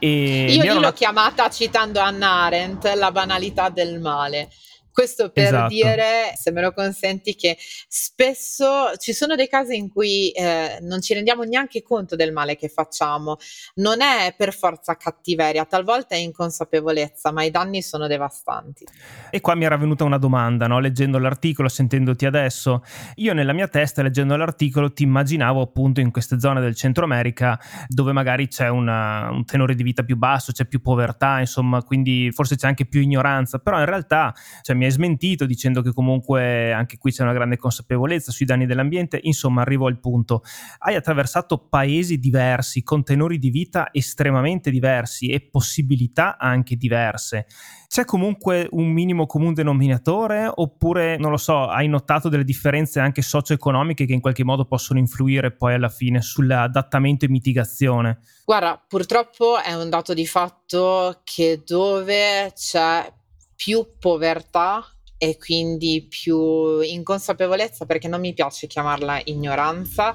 E 0.01 0.47
Io 0.53 0.75
lì 0.75 0.81
l'ho 0.81 0.93
chiamata 0.93 1.49
citando 1.49 2.01
Anna 2.01 2.43
Arendt, 2.43 2.93
la 2.97 3.13
banalità 3.13 3.69
del 3.69 4.01
male. 4.01 4.49
Questo 4.95 5.31
per 5.31 5.47
esatto. 5.47 5.75
dire, 5.75 6.35
se 6.37 6.53
me 6.53 6.61
lo 6.61 6.73
consenti, 6.73 7.35
che 7.35 7.57
spesso 7.59 8.93
ci 8.97 9.13
sono 9.13 9.35
dei 9.35 9.49
casi 9.49 9.75
in 9.75 9.89
cui 9.89 10.31
eh, 10.31 10.79
non 10.83 11.01
ci 11.01 11.15
rendiamo 11.15 11.43
neanche 11.43 11.83
conto 11.83 12.15
del 12.15 12.31
male 12.31 12.55
che 12.55 12.69
facciamo. 12.69 13.39
Non 13.75 14.01
è 14.01 14.33
per 14.37 14.55
forza 14.55 14.97
cattiveria, 14.97 15.65
talvolta 15.65 16.15
è 16.15 16.19
inconsapevolezza, 16.19 17.33
ma 17.33 17.43
i 17.43 17.51
danni 17.51 17.83
sono 17.83 18.07
devastanti. 18.07 18.85
E 19.31 19.41
qua 19.41 19.57
mi 19.57 19.65
era 19.65 19.77
venuta 19.77 20.05
una 20.05 20.17
domanda, 20.17 20.69
no? 20.69 20.79
leggendo 20.79 21.19
l'articolo, 21.19 21.69
sentendoti 21.69 22.25
adesso. 22.25 22.85
Io 23.17 23.33
nella 23.33 23.53
mia 23.53 23.67
testa, 23.67 24.01
leggendo 24.01 24.37
l'articolo, 24.37 24.93
ti 24.93 25.03
immaginavo 25.03 25.61
appunto 25.61 25.99
in 25.99 26.13
queste 26.13 26.39
zone 26.39 26.61
del 26.61 26.77
Centro 26.77 27.03
America 27.03 27.59
dove 27.89 28.13
magari 28.13 28.47
c'è 28.47 28.69
una, 28.69 29.29
un 29.29 29.45
tenore 29.45 29.75
di 29.75 29.83
vita 29.83 30.05
più 30.05 30.17
basso, 30.17 30.53
c'è 30.53 30.67
più 30.67 30.81
povertà, 30.81 31.41
insomma, 31.41 31.83
quindi 31.83 32.31
forse 32.31 32.55
c'è 32.55 32.69
anche 32.69 32.87
più 32.87 33.01
ignoranza, 33.01 33.59
però 33.59 33.81
in 33.81 33.87
realtà 33.87 34.33
cioè, 34.63 34.77
mi 34.77 34.84
mi 34.85 34.91
hai 34.91 34.91
smentito 34.91 35.47
dicendo 35.47 35.81
che 35.81 35.93
comunque 35.93 36.71
anche 36.73 36.99
qui 36.99 37.11
c'è 37.11 37.23
una 37.23 37.33
grande 37.33 37.57
consapevolezza 37.57 38.31
sui 38.31 38.45
danni 38.45 38.67
dell'ambiente. 38.67 39.19
Insomma, 39.23 39.63
arrivo 39.63 39.87
al 39.87 39.99
punto. 39.99 40.43
Hai 40.79 40.95
attraversato 40.95 41.57
paesi 41.57 42.19
diversi, 42.19 42.83
con 42.83 43.03
tenori 43.03 43.39
di 43.39 43.49
vita 43.49 43.89
estremamente 43.93 44.71
diversi 44.71 45.29
e 45.29 45.41
possibilità 45.41 46.37
anche 46.37 46.77
diverse. 46.77 47.47
C'è 47.89 48.05
comunque 48.05 48.67
un 48.73 48.89
minimo 48.89 49.25
comune 49.25 49.55
denominatore 49.55 50.51
oppure, 50.53 51.17
non 51.17 51.31
lo 51.31 51.37
so, 51.37 51.69
hai 51.69 51.89
notato 51.89 52.29
delle 52.29 52.45
differenze 52.45 53.01
anche 53.01 53.23
socio-economiche 53.23 54.05
che 54.05 54.13
in 54.13 54.21
qualche 54.21 54.45
modo 54.45 54.67
possono 54.67 54.99
influire 54.99 55.53
poi 55.53 55.75
alla 55.75 55.89
fine 55.89 56.21
sull'adattamento 56.21 57.25
e 57.25 57.29
mitigazione? 57.29 58.19
Guarda, 58.45 58.83
purtroppo 58.87 59.63
è 59.63 59.73
un 59.75 59.89
dato 59.89 60.13
di 60.13 60.27
fatto 60.27 61.21
che 61.25 61.63
dove 61.65 62.53
c'è 62.55 63.13
più 63.55 63.97
povertà 63.99 64.85
e 65.17 65.39
quindi 65.39 66.07
più 66.09 66.81
inconsapevolezza 66.81 67.87
perché 67.87 68.09
non 68.09 68.21
mi 68.21 68.35
piace 68.35 68.67
chiamarla 68.67 69.21
ignoranza. 69.25 70.13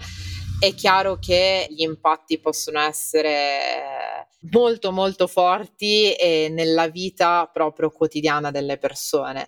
È 0.60 0.76
chiaro 0.76 1.20
che 1.20 1.68
gli 1.70 1.84
impatti 1.84 2.38
possono 2.38 2.82
essere 2.82 4.28
molto 4.52 4.92
molto 4.92 5.26
forti 5.26 6.12
e 6.12 6.50
nella 6.50 6.90
vita 6.90 7.50
proprio 7.52 7.90
quotidiana 7.92 8.52
delle 8.52 8.78
persone. 8.78 9.48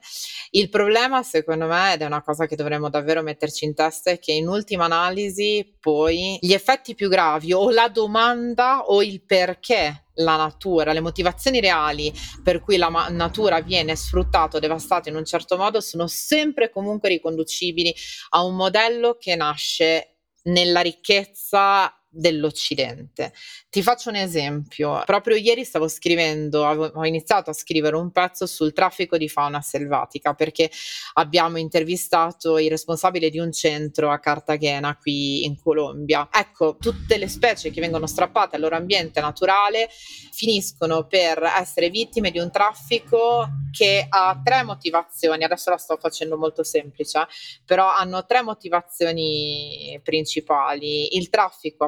Il 0.51 0.69
problema 0.69 1.21
secondo 1.21 1.65
me 1.65 1.93
ed 1.93 2.01
è 2.01 2.05
una 2.05 2.23
cosa 2.23 2.45
che 2.45 2.55
dovremmo 2.55 2.89
davvero 2.89 3.21
metterci 3.21 3.65
in 3.65 3.73
testa 3.73 4.11
è 4.11 4.19
che 4.19 4.31
in 4.31 4.47
ultima 4.47 4.85
analisi 4.85 5.77
poi 5.81 6.37
gli 6.39 6.53
effetti 6.53 6.95
più 6.95 7.09
gravi 7.09 7.51
o 7.51 7.69
la 7.71 7.89
domanda 7.89 8.85
o 8.85 9.03
il 9.03 9.21
perché 9.21 10.05
la 10.15 10.37
natura, 10.37 10.93
le 10.93 11.01
motivazioni 11.01 11.59
reali 11.59 12.13
per 12.41 12.61
cui 12.61 12.77
la 12.77 12.89
ma- 12.89 13.09
natura 13.09 13.59
viene 13.59 13.97
sfruttata 13.97 14.55
o 14.55 14.59
devastata 14.61 15.09
in 15.09 15.15
un 15.15 15.25
certo 15.25 15.57
modo 15.57 15.81
sono 15.81 16.07
sempre 16.07 16.69
comunque 16.69 17.09
riconducibili 17.09 17.93
a 18.29 18.45
un 18.45 18.55
modello 18.55 19.17
che 19.19 19.35
nasce 19.35 20.11
nella 20.43 20.81
ricchezza 20.81 21.93
dell'Occidente. 22.11 23.33
Ti 23.69 23.81
faccio 23.81 24.09
un 24.09 24.15
esempio. 24.15 25.01
Proprio 25.05 25.37
ieri 25.37 25.63
stavo 25.63 25.87
scrivendo, 25.87 26.61
ho 26.61 27.05
iniziato 27.05 27.49
a 27.49 27.53
scrivere 27.53 27.95
un 27.95 28.11
pezzo 28.11 28.45
sul 28.45 28.73
traffico 28.73 29.17
di 29.17 29.29
fauna 29.29 29.61
selvatica 29.61 30.33
perché 30.33 30.69
abbiamo 31.13 31.57
intervistato 31.57 32.57
il 32.57 32.69
responsabile 32.69 33.29
di 33.29 33.39
un 33.39 33.51
centro 33.51 34.11
a 34.11 34.19
Cartagena 34.19 34.97
qui 34.97 35.45
in 35.45 35.57
Colombia. 35.57 36.27
Ecco, 36.31 36.75
tutte 36.77 37.17
le 37.17 37.29
specie 37.29 37.71
che 37.71 37.79
vengono 37.79 38.07
strappate 38.07 38.57
al 38.57 38.61
loro 38.61 38.75
ambiente 38.75 39.21
naturale 39.21 39.89
finiscono 40.31 41.07
per 41.07 41.41
essere 41.43 41.89
vittime 41.89 42.31
di 42.31 42.39
un 42.39 42.51
traffico 42.51 43.47
che 43.71 44.05
ha 44.09 44.39
tre 44.43 44.63
motivazioni. 44.63 45.45
Adesso 45.45 45.69
la 45.69 45.77
sto 45.77 45.97
facendo 45.97 46.37
molto 46.37 46.63
semplice, 46.63 47.25
però 47.65 47.93
hanno 47.93 48.25
tre 48.25 48.41
motivazioni 48.41 49.99
principali. 50.03 51.15
Il 51.15 51.29
traffico 51.29 51.85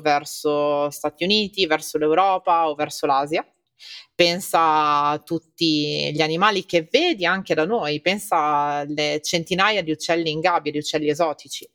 verso 0.00 0.90
Stati 0.90 1.24
Uniti, 1.24 1.66
verso 1.66 1.98
l'Europa 1.98 2.68
o 2.68 2.74
verso 2.74 3.06
l'Asia. 3.06 3.46
Pensa 4.14 5.08
a 5.08 5.18
tutti 5.18 6.12
gli 6.12 6.20
animali 6.20 6.66
che 6.66 6.86
vedi 6.90 7.24
anche 7.24 7.54
da 7.54 7.64
noi, 7.64 8.00
pensa 8.00 8.36
alle 8.36 9.20
centinaia 9.22 9.82
di 9.82 9.90
uccelli 9.90 10.30
in 10.30 10.40
gabbia, 10.40 10.70
di 10.70 10.78
uccelli 10.78 11.08
esotici. 11.08 11.68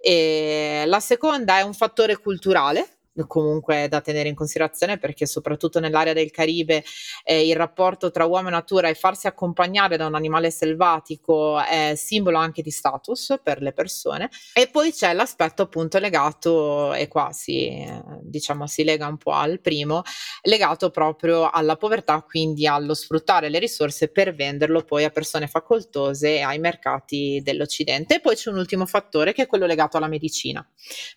E 0.00 0.84
la 0.86 1.00
seconda 1.00 1.58
è 1.58 1.62
un 1.62 1.74
fattore 1.74 2.18
culturale, 2.18 2.93
comunque 3.26 3.86
da 3.88 4.00
tenere 4.00 4.28
in 4.28 4.34
considerazione 4.34 4.98
perché 4.98 5.26
soprattutto 5.26 5.78
nell'area 5.78 6.12
del 6.12 6.30
Caribe 6.30 6.84
eh, 7.22 7.46
il 7.46 7.54
rapporto 7.54 8.10
tra 8.10 8.24
uomo 8.24 8.48
e 8.48 8.50
natura 8.50 8.88
e 8.88 8.94
farsi 8.94 9.26
accompagnare 9.26 9.96
da 9.96 10.06
un 10.06 10.14
animale 10.14 10.50
selvatico 10.50 11.60
è 11.60 11.94
simbolo 11.96 12.38
anche 12.38 12.62
di 12.62 12.70
status 12.70 13.38
per 13.42 13.62
le 13.62 13.72
persone. 13.72 14.30
E 14.52 14.68
poi 14.68 14.92
c'è 14.92 15.12
l'aspetto 15.12 15.62
appunto 15.62 15.98
legato 15.98 16.92
e 16.92 17.08
qua 17.08 17.30
si 17.32 17.86
diciamo 18.20 18.66
si 18.66 18.82
lega 18.84 19.06
un 19.06 19.16
po' 19.16 19.32
al 19.32 19.60
primo 19.60 20.02
legato 20.42 20.90
proprio 20.90 21.50
alla 21.50 21.76
povertà 21.76 22.22
quindi 22.22 22.66
allo 22.66 22.94
sfruttare 22.94 23.48
le 23.48 23.58
risorse 23.58 24.08
per 24.08 24.34
venderlo 24.34 24.82
poi 24.82 25.04
a 25.04 25.10
persone 25.10 25.46
facoltose 25.46 26.36
e 26.36 26.40
ai 26.40 26.58
mercati 26.58 27.40
dell'Occidente. 27.42 28.16
E 28.16 28.20
poi 28.20 28.34
c'è 28.34 28.50
un 28.50 28.56
ultimo 28.56 28.86
fattore 28.86 29.32
che 29.32 29.42
è 29.42 29.46
quello 29.46 29.66
legato 29.66 29.96
alla 29.96 30.08
medicina 30.08 30.66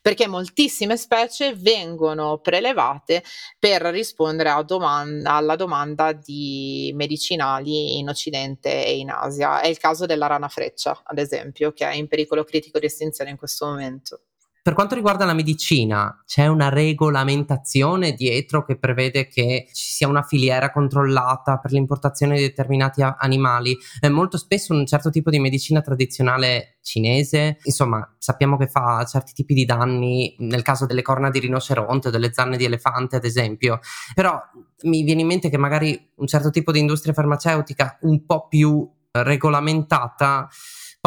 perché 0.01 0.27
moltissime 0.27 0.98
specie 0.98 1.56
vengono 1.56 1.87
vengono 1.88 2.39
prelevate 2.39 3.24
per 3.58 3.82
rispondere 3.84 4.63
domanda, 4.65 5.34
alla 5.34 5.56
domanda 5.56 6.13
di 6.13 6.91
medicinali 6.96 7.98
in 7.98 8.10
Occidente 8.10 8.86
e 8.86 8.98
in 8.98 9.10
Asia. 9.10 9.62
È 9.62 9.67
il 9.67 9.77
caso 9.77 10.06
della 10.06 10.27
rana 10.27 10.48
freccia, 10.50 11.01
ad 11.03 11.17
esempio, 11.17 11.72
che 11.72 11.89
è 11.89 11.94
in 11.94 12.08
pericolo 12.08 12.44
critico 12.44 12.79
di 12.79 12.86
estinzione 12.86 13.29
in 13.29 13.38
questo 13.38 13.65
momento. 13.65 14.22
Per 14.68 14.76
quanto 14.76 14.96
riguarda 14.96 15.24
la 15.24 15.34
medicina, 15.34 16.22
c'è 16.26 16.48
una 16.48 16.68
regolamentazione 16.68 18.12
dietro 18.12 18.66
che 18.66 18.78
prevede 18.78 19.26
che 19.30 19.70
ci 19.72 19.94
sia 19.94 20.10
una 20.10 20.24
filiera 20.24 20.74
controllata 20.74 21.58
per 21.58 21.72
l'importazione 21.72 22.36
di 22.36 22.42
determinati 22.42 23.02
animali. 23.02 23.78
Eh, 24.02 24.10
molto 24.10 24.38
spesso 24.38 24.74
un 24.74 24.86
certo 24.86 25.10
tipo 25.10 25.30
di 25.30 25.40
medicina 25.40 25.80
tradizionale 25.80 26.80
cinese, 26.82 27.60
insomma, 27.64 28.14
sappiamo 28.18 28.58
che 28.58 28.68
fa 28.68 29.06
certi 29.06 29.32
tipi 29.32 29.54
di 29.54 29.64
danni 29.64 30.36
nel 30.40 30.64
caso 30.64 30.86
delle 30.86 31.02
corna 31.02 31.30
di 31.30 31.40
rinoceronte 31.40 32.10
o 32.10 32.12
delle 32.12 32.34
zanne 32.34 32.58
di 32.58 32.66
elefante, 32.66 33.16
ad 33.16 33.24
esempio. 33.24 33.80
Però 34.14 34.38
mi 34.82 35.04
viene 35.04 35.22
in 35.22 35.28
mente 35.28 35.50
che 35.50 35.58
magari 35.58 36.12
un 36.16 36.28
certo 36.28 36.50
tipo 36.50 36.74
di 36.74 36.80
industria 36.80 37.14
farmaceutica 37.14 38.00
un 38.02 38.26
po' 38.26 38.50
più 38.50 38.86
regolamentata 39.12 40.50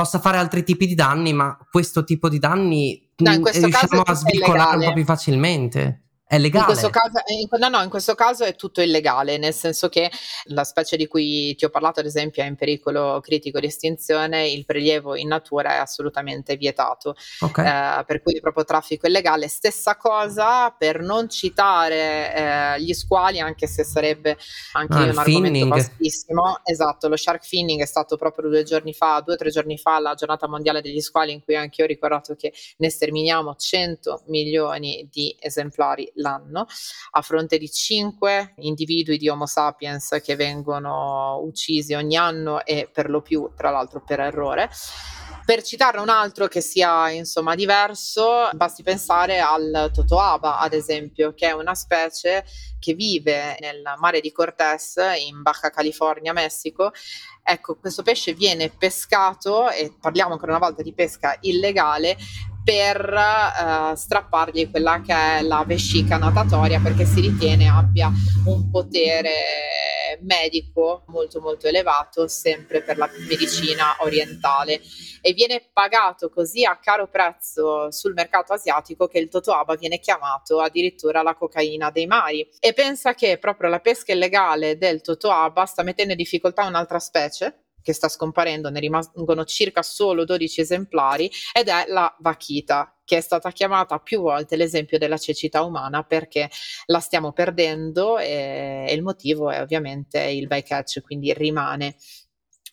possa 0.00 0.18
fare 0.18 0.38
altri 0.38 0.64
tipi 0.64 0.86
di 0.86 0.94
danni, 0.94 1.34
ma 1.34 1.58
questo 1.70 2.04
tipo 2.04 2.30
di 2.30 2.38
danni 2.38 3.06
no, 3.16 3.32
in 3.32 3.42
questo 3.42 3.66
riusciamo 3.66 4.02
caso 4.02 4.10
a 4.10 4.14
svicolare 4.14 4.76
un 4.78 4.84
po' 4.84 4.92
più 4.94 5.04
facilmente. 5.04 6.04
È 6.30 6.38
legale? 6.38 6.72
In 6.72 6.78
questo 6.78 6.90
caso, 6.90 7.58
no, 7.58 7.68
no, 7.68 7.82
in 7.82 7.90
questo 7.90 8.14
caso 8.14 8.44
è 8.44 8.54
tutto 8.54 8.80
illegale, 8.80 9.36
nel 9.36 9.52
senso 9.52 9.88
che 9.88 10.08
la 10.44 10.62
specie 10.62 10.96
di 10.96 11.08
cui 11.08 11.56
ti 11.56 11.64
ho 11.64 11.70
parlato, 11.70 11.98
ad 11.98 12.06
esempio, 12.06 12.44
è 12.44 12.46
in 12.46 12.54
pericolo 12.54 13.18
critico 13.20 13.58
di 13.58 13.66
estinzione, 13.66 14.48
il 14.48 14.64
prelievo 14.64 15.16
in 15.16 15.26
natura 15.26 15.72
è 15.72 15.78
assolutamente 15.78 16.54
vietato, 16.54 17.16
okay. 17.40 17.66
eh, 17.66 18.04
per 18.04 18.22
cui 18.22 18.36
è 18.36 18.40
proprio 18.40 18.62
traffico 18.62 19.08
illegale. 19.08 19.48
Stessa 19.48 19.96
cosa 19.96 20.70
per 20.70 21.00
non 21.00 21.28
citare 21.28 22.32
eh, 22.32 22.80
gli 22.80 22.92
squali, 22.92 23.40
anche 23.40 23.66
se 23.66 23.82
sarebbe 23.82 24.38
anche 24.74 24.98
ah, 24.98 25.10
un 25.10 25.18
argomento 25.18 25.66
vastissimo. 25.66 26.60
Esatto, 26.62 27.08
lo 27.08 27.16
shark 27.16 27.44
finning 27.44 27.80
è 27.80 27.86
stato 27.86 28.16
proprio 28.16 28.48
due 28.48 28.62
giorni 28.62 28.94
fa, 28.94 29.20
due 29.24 29.34
o 29.34 29.36
tre 29.36 29.50
giorni 29.50 29.78
fa, 29.78 29.98
la 29.98 30.14
giornata 30.14 30.46
mondiale 30.46 30.80
degli 30.80 31.00
squali, 31.00 31.32
in 31.32 31.42
cui 31.42 31.56
anche 31.56 31.80
io 31.80 31.86
ho 31.86 31.90
ricordato 31.90 32.36
che 32.36 32.52
ne 32.76 32.88
sterminiamo 32.88 33.56
100 33.56 34.22
milioni 34.26 35.08
di 35.10 35.36
esemplari 35.36 36.08
l'anno, 36.20 36.66
a 37.10 37.22
fronte 37.22 37.58
di 37.58 37.70
5 37.70 38.54
individui 38.58 39.18
di 39.18 39.28
Homo 39.28 39.46
sapiens 39.46 40.20
che 40.22 40.36
vengono 40.36 41.40
uccisi 41.42 41.94
ogni 41.94 42.16
anno 42.16 42.64
e 42.64 42.88
per 42.92 43.10
lo 43.10 43.20
più, 43.20 43.50
tra 43.56 43.70
l'altro, 43.70 44.02
per 44.02 44.20
errore. 44.20 44.70
Per 45.44 45.62
citarne 45.62 46.00
un 46.00 46.10
altro 46.10 46.46
che 46.46 46.60
sia 46.60 47.10
insomma 47.10 47.56
diverso, 47.56 48.48
basti 48.52 48.84
pensare 48.84 49.40
al 49.40 49.90
totoaba, 49.92 50.60
ad 50.60 50.74
esempio, 50.74 51.34
che 51.34 51.48
è 51.48 51.52
una 51.52 51.74
specie 51.74 52.44
che 52.78 52.94
vive 52.94 53.56
nel 53.58 53.82
mare 53.98 54.20
di 54.20 54.30
Cortés 54.30 54.96
in 55.18 55.42
Baja 55.42 55.70
California, 55.70 56.32
Messico. 56.32 56.92
Ecco, 57.42 57.76
questo 57.76 58.02
pesce 58.02 58.32
viene 58.32 58.68
pescato 58.70 59.70
e 59.70 59.92
parliamo 59.98 60.34
ancora 60.34 60.52
una 60.52 60.64
volta 60.64 60.82
di 60.82 60.92
pesca 60.92 61.36
illegale 61.40 62.16
per 62.62 63.12
uh, 63.12 63.94
strappargli 63.94 64.70
quella 64.70 65.00
che 65.00 65.14
è 65.14 65.42
la 65.42 65.64
vescica 65.66 66.18
natatoria 66.18 66.80
perché 66.80 67.04
si 67.04 67.20
ritiene 67.20 67.68
abbia 67.68 68.10
un 68.44 68.70
potere 68.70 69.30
medico 70.22 71.04
molto 71.08 71.40
molto 71.40 71.66
elevato 71.66 72.28
sempre 72.28 72.82
per 72.82 72.96
la 72.96 73.08
medicina 73.28 73.96
orientale. 74.00 74.80
E 75.22 75.32
viene 75.32 75.68
pagato 75.72 76.30
così 76.30 76.64
a 76.64 76.78
caro 76.78 77.08
prezzo 77.08 77.90
sul 77.90 78.14
mercato 78.14 78.52
asiatico 78.52 79.06
che 79.06 79.18
il 79.18 79.28
totoaba 79.28 79.76
viene 79.76 79.98
chiamato 79.98 80.60
addirittura 80.60 81.22
la 81.22 81.34
cocaina 81.34 81.90
dei 81.90 82.06
mari. 82.06 82.48
E 82.58 82.72
pensa 82.72 83.14
che 83.14 83.38
proprio 83.38 83.68
la 83.68 83.80
pesca 83.80 84.12
illegale 84.12 84.78
del 84.78 85.00
totoaba 85.00 85.64
sta 85.66 85.82
mettendo 85.82 86.12
in 86.12 86.18
difficoltà 86.18 86.64
un'altra 86.64 86.98
specie 86.98 87.64
che 87.82 87.92
sta 87.92 88.08
scomparendo, 88.08 88.70
ne 88.70 88.80
rimangono 88.80 89.44
circa 89.44 89.82
solo 89.82 90.24
12 90.24 90.60
esemplari, 90.60 91.30
ed 91.52 91.68
è 91.68 91.84
la 91.88 92.14
vaquita, 92.20 92.94
che 93.04 93.16
è 93.18 93.20
stata 93.20 93.50
chiamata 93.50 93.98
più 93.98 94.20
volte 94.20 94.56
l'esempio 94.56 94.98
della 94.98 95.18
cecità 95.18 95.62
umana 95.62 96.04
perché 96.04 96.48
la 96.86 97.00
stiamo 97.00 97.32
perdendo 97.32 98.18
e, 98.18 98.86
e 98.88 98.94
il 98.94 99.02
motivo 99.02 99.50
è 99.50 99.60
ovviamente 99.60 100.20
il 100.22 100.46
bycatch, 100.46 101.00
quindi 101.00 101.32
rimane 101.32 101.96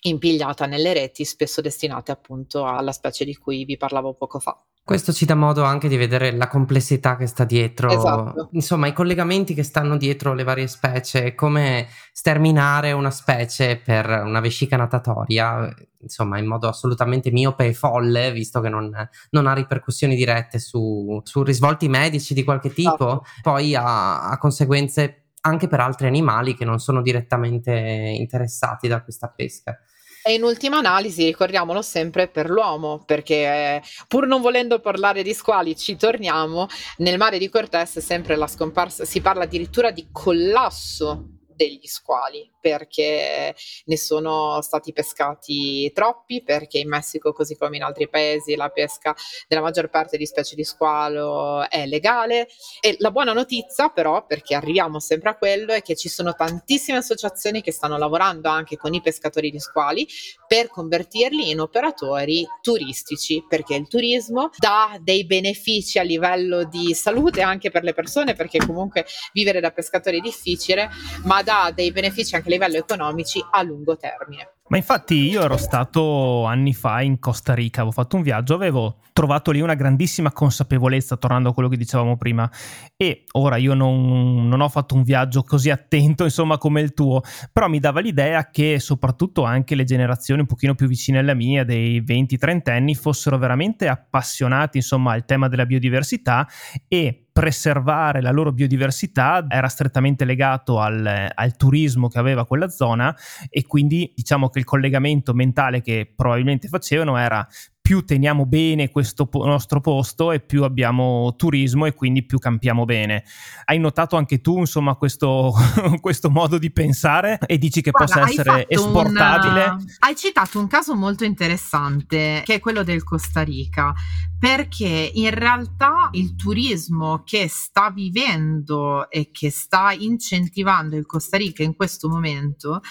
impigliata 0.01 0.65
nelle 0.65 0.93
reti 0.93 1.25
spesso 1.25 1.62
destinate 1.62 2.12
appunto 2.12 2.65
alla 2.65 2.91
specie 2.91 3.25
di 3.25 3.36
cui 3.36 3.65
vi 3.65 3.77
parlavo 3.77 4.13
poco 4.13 4.39
fa. 4.39 4.57
Questo 4.88 5.12
ci 5.12 5.25
dà 5.25 5.36
modo 5.36 5.63
anche 5.63 5.89
di 5.89 5.97
vedere 5.97 6.31
la 6.31 6.47
complessità 6.47 7.17
che 7.17 7.27
sta 7.27 7.43
dietro, 7.43 7.89
esatto. 7.89 8.47
insomma, 8.53 8.88
i 8.88 8.93
collegamenti 8.93 9.53
che 9.53 9.63
stanno 9.63 9.97
dietro 9.97 10.33
le 10.33 10.43
varie 10.43 10.67
specie, 10.67 11.36
come 11.36 11.88
sterminare 12.13 12.93
una 12.93 13.12
specie 13.12 13.75
per 13.83 14.07
una 14.07 14.39
vescica 14.39 14.77
natatoria, 14.77 15.69
insomma, 15.99 16.38
in 16.38 16.45
modo 16.45 16.69
assolutamente 16.69 17.31
miope 17.31 17.65
e 17.65 17.73
folle, 17.73 18.31
visto 18.31 18.62
che 18.62 18.69
non, 18.69 18.89
non 19.31 19.47
ha 19.47 19.53
ripercussioni 19.53 20.15
dirette 20.15 20.57
su, 20.57 21.19
su, 21.25 21.43
risvolti 21.43 21.89
medici 21.89 22.33
di 22.33 22.45
qualche 22.45 22.71
tipo, 22.71 22.93
esatto. 22.93 23.23
poi 23.41 23.75
ha, 23.75 24.29
ha 24.29 24.38
conseguenze 24.38 25.26
anche 25.41 25.67
per 25.67 25.80
altri 25.80 26.08
animali 26.08 26.56
che 26.56 26.65
non 26.65 26.80
sono 26.80 27.02
direttamente 27.02 27.71
interessati 27.71 28.88
da 28.88 29.04
questa 29.04 29.28
pesca. 29.30 29.78
E 30.23 30.34
in 30.34 30.43
ultima 30.43 30.78
analisi, 30.78 31.23
ricordiamolo 31.23 31.82
sempre 31.82 32.28
per 32.28 32.50
l'uomo, 32.50 33.02
perché 33.06 33.82
pur 34.10 34.28
non 34.28 34.41
volendo 34.41 34.80
parlare 34.82 35.23
di 35.23 35.34
squali, 35.34 35.78
ci 35.78 35.95
torniamo. 35.95 36.67
Nel 36.97 37.17
mare 37.17 37.38
di 37.38 37.47
Cortés 37.47 38.00
sempre 38.00 38.36
la 38.36 38.47
scomparsa, 38.47 39.06
si 39.06 39.21
parla 39.21 39.45
addirittura 39.45 39.91
di 39.91 40.10
collasso 40.12 41.30
degli 41.56 41.86
squali 41.86 42.52
perché 42.67 43.56
ne 43.86 43.97
sono 43.97 44.62
stati 44.62 44.91
pescati 44.91 45.89
troppi, 45.93 46.43
perché 46.43 46.80
in 46.80 46.89
Messico, 46.89 47.32
così 47.32 47.56
come 47.56 47.77
in 47.77 47.84
altri 47.84 48.10
paesi, 48.10 48.56
la 48.56 48.67
pesca 48.67 49.15
della 49.47 49.62
maggior 49.62 49.89
parte 49.89 50.17
di 50.17 50.25
specie 50.25 50.53
di 50.53 50.65
squalo 50.65 51.69
è 51.69 51.86
legale. 51.86 52.49
E 52.82 52.97
la 52.99 53.12
buona 53.12 53.32
notizia, 53.32 53.88
però, 53.88 54.25
perché 54.25 54.53
arriviamo 54.53 54.99
sempre 54.99 55.30
a 55.30 55.38
quello, 55.38 55.71
è 55.71 55.82
che 55.82 55.95
ci 55.95 56.10
sono 56.10 56.34
tantissime 56.36 56.97
associazioni 56.97 57.62
che 57.62 57.71
stanno 57.71 57.97
lavorando 57.97 58.49
anche 58.49 58.75
con 58.75 58.93
i 58.93 59.01
pescatori 59.01 59.49
di 59.49 59.60
squali 59.60 60.06
per 60.45 60.67
convertirli 60.67 61.49
in 61.49 61.62
operatori 61.62 62.45
turistici, 62.62 63.45
perché 63.47 63.75
il 63.75 63.88
turismo 63.88 64.49
dà 64.58 64.97
dei 64.99 65.25
benefici 65.25 65.99
a 65.99 66.03
livello 66.03 66.65
di 66.65 66.93
salute 66.93 67.41
anche 67.41 67.71
per 67.71 67.84
le 67.84 67.93
persone, 67.93 68.34
perché 68.34 68.58
comunque 68.58 69.06
vivere 69.32 69.62
da 69.62 69.71
pescatori 69.71 70.17
è 70.17 70.21
difficile, 70.21 70.89
ma 71.23 71.41
dà 71.43 71.71
dei 71.73 71.93
benefici 71.93 72.36
anche 72.36 72.47
a 72.47 72.51
livello 72.58 72.78
economici 72.78 73.43
a 73.52 73.62
lungo 73.62 73.96
termine. 73.96 74.57
Ma 74.69 74.75
infatti 74.75 75.15
io 75.30 75.43
ero 75.43 75.56
stato 75.56 76.43
anni 76.43 76.73
fa 76.73 77.01
in 77.01 77.19
Costa 77.19 77.53
Rica, 77.53 77.82
avevo 77.82 77.93
fatto 77.93 78.17
un 78.17 78.21
viaggio, 78.21 78.53
avevo 78.53 78.97
trovato 79.13 79.51
lì 79.51 79.62
una 79.62 79.75
grandissima 79.75 80.34
consapevolezza, 80.34 81.15
tornando 81.15 81.49
a 81.49 81.53
quello 81.53 81.69
che 81.69 81.77
dicevamo 81.77 82.17
prima, 82.17 82.51
e 82.97 83.23
ora 83.32 83.56
io 83.56 83.73
non, 83.73 84.45
non 84.49 84.60
ho 84.60 84.67
fatto 84.67 84.93
un 84.93 85.03
viaggio 85.03 85.41
così 85.43 85.69
attento, 85.69 86.25
insomma, 86.25 86.58
come 86.58 86.82
il 86.82 86.93
tuo, 86.93 87.21
però 87.53 87.69
mi 87.69 87.80
dava 87.80 88.01
l'idea 88.01 88.49
che 88.49 88.77
soprattutto 88.80 89.43
anche 89.43 89.73
le 89.73 89.86
generazioni 89.86 90.41
un 90.41 90.47
pochino 90.47 90.75
più 90.75 90.88
vicine 90.88 91.19
alla 91.19 91.34
mia, 91.34 91.63
dei 91.63 92.01
20-30 92.01 92.69
anni, 92.69 92.93
fossero 92.93 93.38
veramente 93.38 93.88
appassionati, 93.88 94.77
insomma, 94.77 95.13
al 95.13 95.23
tema 95.23 95.47
della 95.47 95.65
biodiversità 95.65 96.45
e 96.89 97.27
preservare 97.38 98.19
la 98.19 98.32
loro 98.32 98.51
biodiversità 98.51 99.45
era 99.47 99.67
strettamente 99.67 100.25
legato 100.25 100.80
al, 100.80 101.30
al, 101.36 101.56
turismo 101.56 102.08
che 102.08 102.17
aveva 102.17 102.47
quella 102.47 102.67
zona 102.67 103.15
e 103.51 103.63
quindi 103.67 104.12
diciamo 104.15 104.49
che 104.49 104.57
il 104.58 104.65
collegamento 104.65 105.34
mentale 105.34 105.82
che 105.82 106.12
probabilmente 106.15 106.67
facevano 106.67 107.17
era 107.17 107.48
più 107.88 108.04
teniamo 108.04 108.46
bene 108.46 108.89
questo 108.89 109.28
po- 109.28 109.46
nostro 109.46 109.80
posto 109.80 110.34
e 110.34 110.41
più 110.41 110.63
abbiamo 110.65 111.36
turismo 111.38 111.86
e 111.86 111.93
quindi 111.93 112.26
più 112.26 112.38
campiamo 112.38 112.84
bene. 112.84 113.24
Hai 113.63 113.80
notato 113.80 114.17
anche 114.17 114.41
tu, 114.41 114.60
insomma, 114.60 114.96
questo, 114.96 115.54
questo 116.02 116.30
modo 116.30 116.58
di 116.58 116.70
pensare 116.70 117.38
e 117.46 117.58
dici 117.58 117.80
che 117.82 117.91
Guarda, 117.91 118.13
possa 118.20 118.30
essere 118.30 118.65
esportabile? 118.67 119.63
Un, 119.67 119.86
hai 120.00 120.17
citato 120.17 120.60
un 120.60 120.67
caso 120.67 120.96
molto 120.96 121.24
interessante 121.24 122.41
che 122.43 122.56
è 122.56 122.60
quello 122.60 122.84
del 122.84 123.06
Costa 123.06 123.41
Rica 123.41 123.93
perché 124.39 125.12
in 125.13 125.32
realtà 125.32 126.10
il 126.12 126.36
turismo 126.36 127.23
che 127.23 127.47
sta 127.47 127.89
vivendo 127.89 129.10
e 129.10 129.32
che 129.32 129.50
sta 129.50 129.91
incentivando 129.91 130.95
il 130.95 131.06
Costa 131.06 131.38
Rica 131.38 131.63
in 131.63 131.76
questo 131.76 132.08
momento 132.08 132.82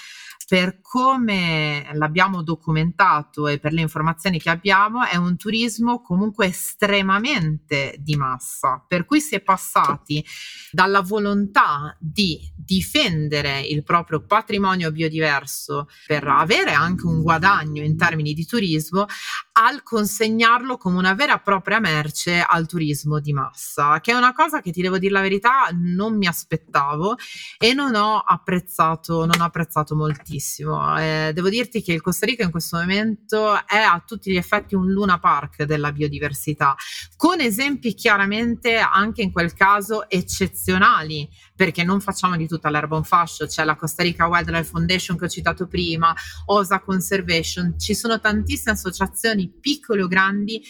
per 0.47 0.81
come 0.81 1.89
l'abbiamo 1.95 2.43
documentato 2.43 3.49
e 3.49 3.59
per 3.59 3.73
le 3.73 3.81
informazioni 3.81 4.39
che 4.39 4.51
abbiamo, 4.51 5.05
è 5.05 5.17
un 5.17 5.37
turismo 5.37 6.01
comunque 6.01 6.47
estremamente 6.47 7.97
di 7.99 8.15
massa, 8.15 8.83
per 8.87 9.05
cui 9.07 9.21
si 9.21 9.35
è 9.35 9.41
passati 9.41 10.25
dalla 10.71 11.01
volontà 11.01 11.97
di 11.99 12.39
difendere 12.55 13.61
il 13.61 13.83
proprio 13.83 14.25
patrimonio 14.25 14.93
biodiverso 14.93 15.89
per 16.07 16.25
avere 16.29 16.73
anche 16.73 17.07
un 17.07 17.23
guadagno 17.23 17.83
in 17.83 17.97
termini 17.97 18.33
di 18.33 18.47
turismo 18.47 19.07
al 19.55 19.83
consegnarlo 19.83 20.77
come 20.77 20.99
una 20.99 21.15
vera 21.15 21.36
e 21.37 21.40
propria 21.42 21.81
merce 21.81 22.40
al 22.40 22.66
turismo 22.66 23.20
di 23.20 23.33
massa, 23.33 24.01
che 24.01 24.12
è 24.12 24.14
una 24.14 24.33
cosa 24.33 24.61
che 24.61 24.72
ti 24.72 24.83
devo 24.83 24.99
dire 24.99 25.12
la 25.12 25.20
verità 25.20 25.68
non 25.72 26.16
mi 26.16 26.27
aspettavo 26.27 27.16
e 27.59 27.72
non 27.72 27.94
ho 27.94 28.18
apprezzato, 28.18 29.25
non 29.27 29.40
ho 29.40 29.44
apprezzato 29.44 29.94
moltissimo. 29.94 30.99
Eh, 30.99 31.31
devo 31.35 31.49
dirti 31.49 31.83
che 31.83 31.92
il 31.92 32.01
Costa 32.01 32.27
Rica 32.27 32.44
in 32.44 32.51
questo 32.51 32.77
momento 32.77 33.55
è 33.66 33.79
a 33.79 34.03
tutti 34.05 34.31
gli 34.31 34.37
effetti 34.37 34.75
un 34.75 34.90
Luna 34.90 35.18
Park 35.18 35.64
della 35.64 35.92
biodiversità, 35.92 36.75
con 37.16 37.40
esempi 37.40 37.94
chiaramente 37.94 38.77
anche 38.77 39.22
in 39.22 39.33
quel 39.33 39.53
caso 39.55 40.09
eccezionali, 40.09 41.29
perché 41.55 41.85
non 41.85 42.01
facciamo 42.01 42.37
di 42.37 42.46
tutta 42.46 42.70
l'erba 42.70 42.96
un 42.96 43.05
fascio, 43.05 43.46
c'è 43.46 43.64
la 43.64 43.77
Costa 43.77 44.03
Rica 44.03 44.27
Wildlife 44.27 44.64
Foundation 44.64 45.16
che 45.16 45.25
ho 45.27 45.29
citato 45.29 45.66
prima, 45.66 46.14
OSA 46.46 46.81
Conservation, 46.81 47.79
ci 47.79 47.94
sono 47.94 48.20
tantissime 48.20 48.72
associazioni 48.72 49.49
piccoli 49.49 50.03
o 50.03 50.07
grandi 50.07 50.62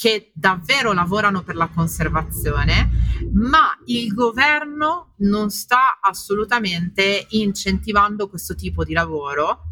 che 0.00 0.32
davvero 0.34 0.94
lavorano 0.94 1.42
per 1.42 1.56
la 1.56 1.68
conservazione, 1.68 2.88
ma 3.34 3.68
il 3.84 4.14
governo 4.14 5.12
non 5.18 5.50
sta 5.50 6.00
assolutamente 6.00 7.26
incentivando 7.28 8.26
questo 8.26 8.54
tipo 8.54 8.82
di 8.82 8.94
lavoro 8.94 9.69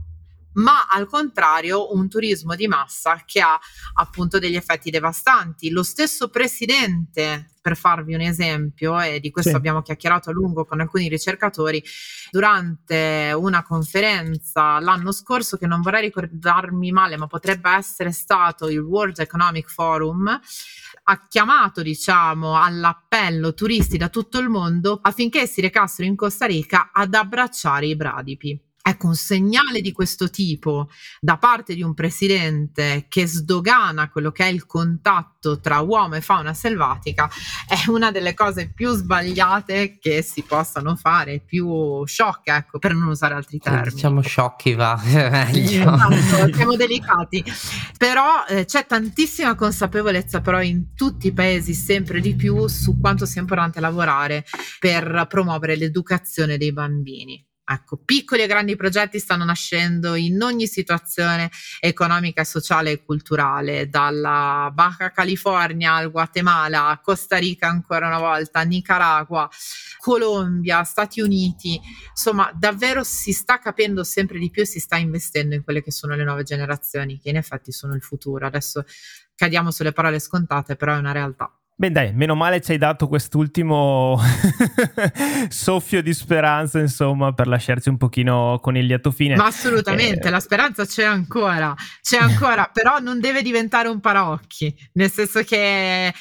ma 0.59 0.87
al 0.89 1.07
contrario 1.07 1.95
un 1.95 2.09
turismo 2.09 2.55
di 2.55 2.67
massa 2.67 3.23
che 3.25 3.41
ha 3.41 3.59
appunto 3.95 4.39
degli 4.39 4.57
effetti 4.57 4.91
devastanti. 4.91 5.71
Lo 5.71 5.83
stesso 5.83 6.29
presidente, 6.29 7.51
per 7.61 7.77
farvi 7.77 8.15
un 8.15 8.21
esempio, 8.21 9.01
e 9.01 9.21
di 9.21 9.31
questo 9.31 9.51
sì. 9.51 9.57
abbiamo 9.57 9.83
chiacchierato 9.83 10.31
a 10.31 10.33
lungo 10.33 10.65
con 10.65 10.81
alcuni 10.81 11.09
ricercatori, 11.09 11.83
durante 12.31 13.33
una 13.37 13.63
conferenza 13.63 14.81
l'anno 14.81 15.13
scorso, 15.13 15.57
che 15.57 15.67
non 15.67 15.81
vorrei 15.81 16.03
ricordarmi 16.03 16.91
male, 16.91 17.17
ma 17.17 17.27
potrebbe 17.27 17.71
essere 17.71 18.11
stato 18.11 18.69
il 18.69 18.81
World 18.81 19.19
Economic 19.19 19.71
Forum, 19.71 20.29
ha 21.11 21.27
chiamato, 21.27 21.83
diciamo, 21.83 22.61
all'appello 22.61 23.55
turisti 23.55 23.97
da 23.97 24.09
tutto 24.09 24.39
il 24.39 24.49
mondo 24.49 24.99
affinché 25.01 25.47
si 25.47 25.61
recassero 25.61 26.07
in 26.07 26.17
Costa 26.17 26.47
Rica 26.47 26.91
ad 26.93 27.15
abbracciare 27.15 27.87
i 27.87 27.97
bradipi. 27.97 28.68
Ecco, 28.89 29.09
un 29.09 29.15
segnale 29.17 29.83
di 29.83 29.93
questo 29.93 30.31
tipo 30.31 30.89
da 31.21 31.37
parte 31.37 31.75
di 31.75 31.83
un 31.83 31.93
presidente 31.93 33.05
che 33.11 33.27
sdogana 33.27 34.09
quello 34.09 34.33
che 34.33 34.45
è 34.45 34.49
il 34.49 34.65
contatto 34.65 35.61
tra 35.61 35.81
uomo 35.81 36.15
e 36.15 36.23
fauna 36.23 36.55
selvatica 36.55 37.29
è 37.69 37.91
una 37.91 38.11
delle 38.11 38.33
cose 38.33 38.73
più 38.73 38.91
sbagliate 38.95 39.99
che 39.99 40.23
si 40.23 40.43
possano 40.43 40.97
fare, 40.97 41.41
più 41.41 42.03
sciocche, 42.07 42.51
ecco, 42.51 42.79
per 42.79 42.95
non 42.95 43.09
usare 43.09 43.35
altri 43.35 43.59
termini. 43.59 43.91
Diciamo 43.91 44.23
sciocchi 44.23 44.73
va. 44.73 44.99
Esatto, 45.69 46.55
siamo 46.55 46.75
delicati. 46.75 47.45
Però 47.99 48.47
eh, 48.49 48.65
c'è 48.65 48.87
tantissima 48.87 49.55
consapevolezza 49.55 50.41
però 50.41 50.63
in 50.63 50.95
tutti 50.95 51.27
i 51.27 51.33
paesi 51.33 51.75
sempre 51.75 52.21
di 52.21 52.35
più 52.35 52.67
su 52.69 52.99
quanto 52.99 53.27
sia 53.27 53.43
importante 53.43 53.81
lavorare 53.81 54.47
per 54.79 55.27
promuovere 55.29 55.77
l'educazione 55.77 56.57
dei 56.57 56.73
bambini. 56.73 57.48
Ecco, 57.71 57.99
piccoli 58.03 58.41
e 58.41 58.47
grandi 58.47 58.77
progetti 58.77 59.19
stanno 59.19 59.45
nascendo 59.45 60.15
in 60.15 60.41
ogni 60.41 60.67
situazione 60.67 61.51
economica, 61.81 62.43
sociale 62.43 62.93
e 62.93 63.03
culturale, 63.03 63.91
dalla 63.91 64.71
Baja 64.73 65.11
California 65.11 65.93
al 65.93 66.11
Guatemala, 66.11 66.99
Costa 67.03 67.37
Rica 67.37 67.69
ancora 67.69 68.07
una 68.07 68.21
volta, 68.21 68.63
Nicaragua, 68.63 69.47
Colombia, 69.99 70.83
Stati 70.83 71.21
Uniti. 71.21 71.79
Insomma, 72.09 72.51
davvero 72.55 73.05
si 73.05 73.33
sta 73.33 73.59
capendo 73.59 74.03
sempre 74.03 74.39
di 74.39 74.49
più 74.49 74.63
e 74.63 74.67
si 74.67 74.81
sta 74.81 74.97
investendo 74.97 75.55
in 75.55 75.63
quelle 75.63 75.83
che 75.83 75.93
sono 75.93 76.15
le 76.15 76.25
nuove 76.25 76.45
generazioni, 76.45 77.21
che 77.21 77.29
in 77.29 77.37
effetti 77.37 77.71
sono 77.71 77.95
il 77.95 78.03
futuro. 78.03 78.47
Adesso 78.47 78.83
cadiamo 79.35 79.71
sulle 79.71 79.93
parole 79.93 80.21
scontate, 80.21 80.75
però 80.75 80.95
è 80.95 80.99
una 80.99 81.13
realtà. 81.13 81.58
Beh 81.81 81.93
dai, 81.93 82.13
meno 82.13 82.35
male 82.35 82.61
ci 82.61 82.73
hai 82.73 82.77
dato 82.77 83.07
quest'ultimo 83.07 84.21
soffio 85.49 86.03
di 86.03 86.13
speranza, 86.13 86.81
insomma, 86.81 87.33
per 87.33 87.47
lasciarci 87.47 87.89
un 87.89 87.97
pochino 87.97 88.59
con 88.61 88.77
il 88.77 88.85
lieto 88.85 89.13
fine. 89.13 89.37
Ma 89.37 89.47
assolutamente, 89.47 90.27
eh... 90.27 90.31
la 90.33 90.41
speranza 90.41 90.85
c'è 90.85 91.05
ancora, 91.05 91.73
c'è 92.03 92.19
ancora, 92.19 92.69
però 92.75 92.99
non 92.99 93.21
deve 93.21 93.43
diventare 93.43 93.87
un 93.87 94.01
paraocchi, 94.01 94.75
nel 94.95 95.09
senso 95.09 95.45
che 95.45 96.13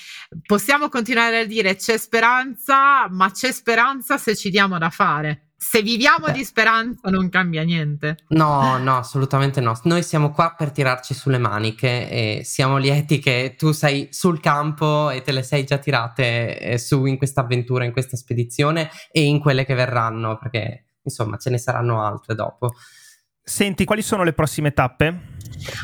possiamo 0.46 0.90
continuare 0.90 1.40
a 1.40 1.46
dire 1.46 1.76
c'è 1.76 1.98
speranza, 1.98 3.10
ma 3.10 3.32
c'è 3.32 3.52
speranza 3.52 4.20
se 4.20 4.36
ci 4.36 4.52
diamo 4.52 4.78
da 4.78 4.92
fare 4.92 5.47
se 5.58 5.82
viviamo 5.82 6.28
Beh. 6.28 6.34
di 6.34 6.44
speranza 6.44 7.10
non 7.10 7.30
cambia 7.30 7.64
niente. 7.64 8.18
No, 8.30 8.78
no, 8.78 8.98
assolutamente 8.98 9.60
no. 9.60 9.78
Noi 9.84 10.04
siamo 10.04 10.32
qua 10.32 10.54
per 10.56 10.72
tirarci 10.72 11.16
sulle 11.16 11.40
maniche 11.40 12.10
e 12.10 12.42
siamo 12.44 12.78
lieti 12.78 13.18
che 13.18 13.56
tu 13.58 13.72
sei 13.72 14.10
sul 14.12 14.40
campo 14.40 15.10
e 15.10 15.22
te 15.24 15.32
le 15.32 15.42
sei 15.42 15.66
già 15.66 15.80
tirate 15.80 16.60
eh, 16.60 16.78
su 16.78 17.06
in 17.06 17.18
questa 17.18 17.42
avventura, 17.42 17.86
in 17.86 17.92
questa 17.92 18.16
spedizione 18.16 18.90
e 19.12 19.24
in 19.24 19.40
quelle 19.40 19.66
che 19.66 19.74
verranno, 19.74 20.38
perché 20.38 20.86
insomma 21.02 21.38
ce 21.38 21.50
ne 21.50 21.58
saranno 21.58 22.04
altre 22.04 22.36
dopo. 22.36 22.74
Senti, 23.50 23.86
quali 23.86 24.02
sono 24.02 24.26
le 24.26 24.34
prossime 24.34 24.74
tappe? 24.74 25.36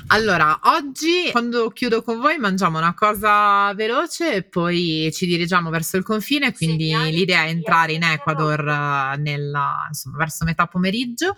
Allora, 0.08 0.60
oggi 0.63 1.30
quando 1.32 1.69
chiudo 1.69 2.04
con 2.04 2.19
voi 2.19 2.38
mangiamo 2.38 2.78
una 2.78 2.93
cosa 2.93 3.73
veloce 3.73 4.34
e 4.34 4.43
poi 4.43 5.10
ci 5.13 5.26
dirigiamo 5.26 5.69
verso 5.69 5.95
il 5.95 6.04
confine, 6.04 6.52
quindi 6.52 6.93
l'idea 6.93 7.45
è 7.45 7.47
entrare 7.47 7.93
in 7.93 8.04
Ecuador 8.04 8.60
eh, 8.67 9.17
nella, 9.17 9.86
insomma, 9.88 10.17
verso 10.17 10.43
metà 10.43 10.67
pomeriggio 10.67 11.36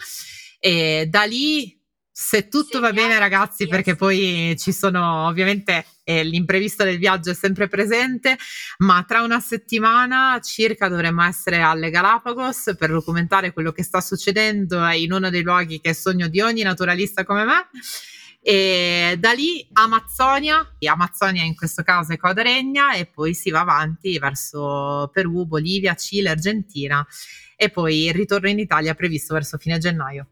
e 0.59 1.05
da 1.07 1.25
lì 1.25 1.79
se 2.17 2.47
tutto 2.47 2.79
va 2.79 2.93
bene 2.93 3.19
ragazzi 3.19 3.67
perché 3.67 3.95
poi 3.95 4.55
ci 4.57 4.71
sono 4.71 5.27
ovviamente 5.27 5.85
eh, 6.05 6.23
l'imprevisto 6.23 6.85
del 6.85 6.97
viaggio 6.97 7.31
è 7.31 7.33
sempre 7.33 7.67
presente 7.67 8.37
ma 8.77 9.03
tra 9.05 9.21
una 9.21 9.41
settimana 9.41 10.39
circa 10.41 10.87
dovremmo 10.87 11.23
essere 11.23 11.59
alle 11.59 11.89
Galapagos 11.89 12.75
per 12.77 12.91
documentare 12.91 13.51
quello 13.51 13.73
che 13.73 13.83
sta 13.83 13.99
succedendo 13.99 14.87
in 14.91 15.11
uno 15.11 15.29
dei 15.29 15.43
luoghi 15.43 15.81
che 15.81 15.89
è 15.89 15.93
sogno 15.93 16.29
di 16.29 16.39
ogni 16.39 16.61
naturalista 16.61 17.25
come 17.25 17.43
me 17.43 17.67
e 18.39 19.17
da 19.19 19.33
lì 19.33 19.67
Amazzonia, 19.73 20.73
Amazzonia 20.87 21.43
in 21.43 21.53
questo 21.53 21.83
caso 21.83 22.13
è 22.13 22.17
Coda 22.17 22.43
Regna 22.43 22.93
e 22.93 23.07
poi 23.07 23.33
si 23.33 23.49
va 23.49 23.59
avanti 23.59 24.17
verso 24.19 25.09
Perù, 25.11 25.45
Bolivia, 25.45 25.95
Cile, 25.95 26.29
Argentina 26.29 27.05
e 27.57 27.69
poi 27.69 28.05
il 28.05 28.13
ritorno 28.13 28.47
in 28.47 28.59
Italia 28.59 28.93
previsto 28.93 29.33
verso 29.33 29.57
fine 29.57 29.79
gennaio. 29.79 30.27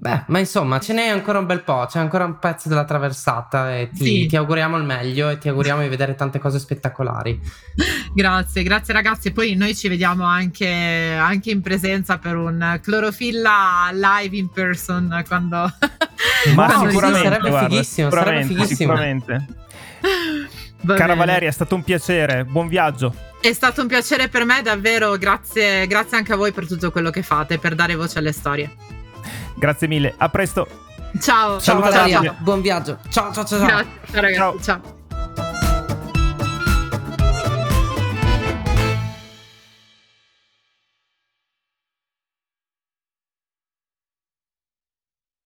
Beh, 0.00 0.22
ma 0.26 0.38
insomma, 0.38 0.78
ce 0.78 0.92
n'è 0.92 1.08
ancora 1.08 1.40
un 1.40 1.46
bel 1.46 1.64
po', 1.64 1.84
c'è 1.88 1.98
ancora 1.98 2.24
un 2.24 2.38
pezzo 2.38 2.68
della 2.68 2.84
traversata 2.84 3.76
e 3.76 3.90
ti, 3.90 4.04
sì. 4.04 4.26
ti, 4.26 4.36
auguriamo 4.36 4.76
il 4.76 4.84
meglio 4.84 5.28
e 5.28 5.38
ti 5.38 5.48
auguriamo 5.48 5.82
di 5.82 5.88
vedere 5.88 6.14
tante 6.14 6.38
cose 6.38 6.60
spettacolari. 6.60 7.40
grazie, 8.14 8.62
grazie 8.62 8.94
ragazzi. 8.94 9.32
Poi 9.32 9.56
noi 9.56 9.74
ci 9.74 9.88
vediamo 9.88 10.22
anche, 10.22 11.16
anche 11.18 11.50
in 11.50 11.62
presenza 11.62 12.16
per 12.18 12.36
un 12.36 12.78
clorofilla 12.80 13.90
live 13.92 14.36
in 14.36 14.48
person 14.50 15.24
quando... 15.26 15.56
Ma 16.54 16.66
quando 16.70 16.90
sicuramente, 16.90 17.28
sarebbe 17.28 17.48
guarda, 17.48 17.68
fighissimo, 17.68 18.10
sarebbe 18.10 18.44
fighissimo. 18.44 18.66
Sicuramente. 18.78 19.46
Cara 20.94 21.14
Valeria, 21.16 21.48
è 21.48 21.52
stato 21.52 21.74
un 21.74 21.82
piacere, 21.82 22.44
buon 22.44 22.68
viaggio. 22.68 23.12
È 23.40 23.52
stato 23.52 23.80
un 23.80 23.88
piacere 23.88 24.28
per 24.28 24.44
me, 24.44 24.62
davvero, 24.62 25.16
grazie, 25.16 25.88
grazie 25.88 26.16
anche 26.16 26.32
a 26.32 26.36
voi 26.36 26.52
per 26.52 26.68
tutto 26.68 26.92
quello 26.92 27.10
che 27.10 27.24
fate, 27.24 27.58
per 27.58 27.74
dare 27.74 27.96
voce 27.96 28.20
alle 28.20 28.32
storie. 28.32 28.97
Grazie 29.58 29.88
mille, 29.88 30.14
a 30.16 30.28
presto. 30.28 30.66
Ciao, 31.20 31.60
ciao 31.60 31.80
Valeria, 31.80 32.34
buon 32.38 32.60
viaggio. 32.60 32.98
Ciao 33.08 33.32
ciao 33.32 33.44
ciao. 33.44 33.58
Grazie, 33.66 33.86
ragazzi, 34.12 34.34
ciao. 34.36 34.60
ciao. 34.60 34.97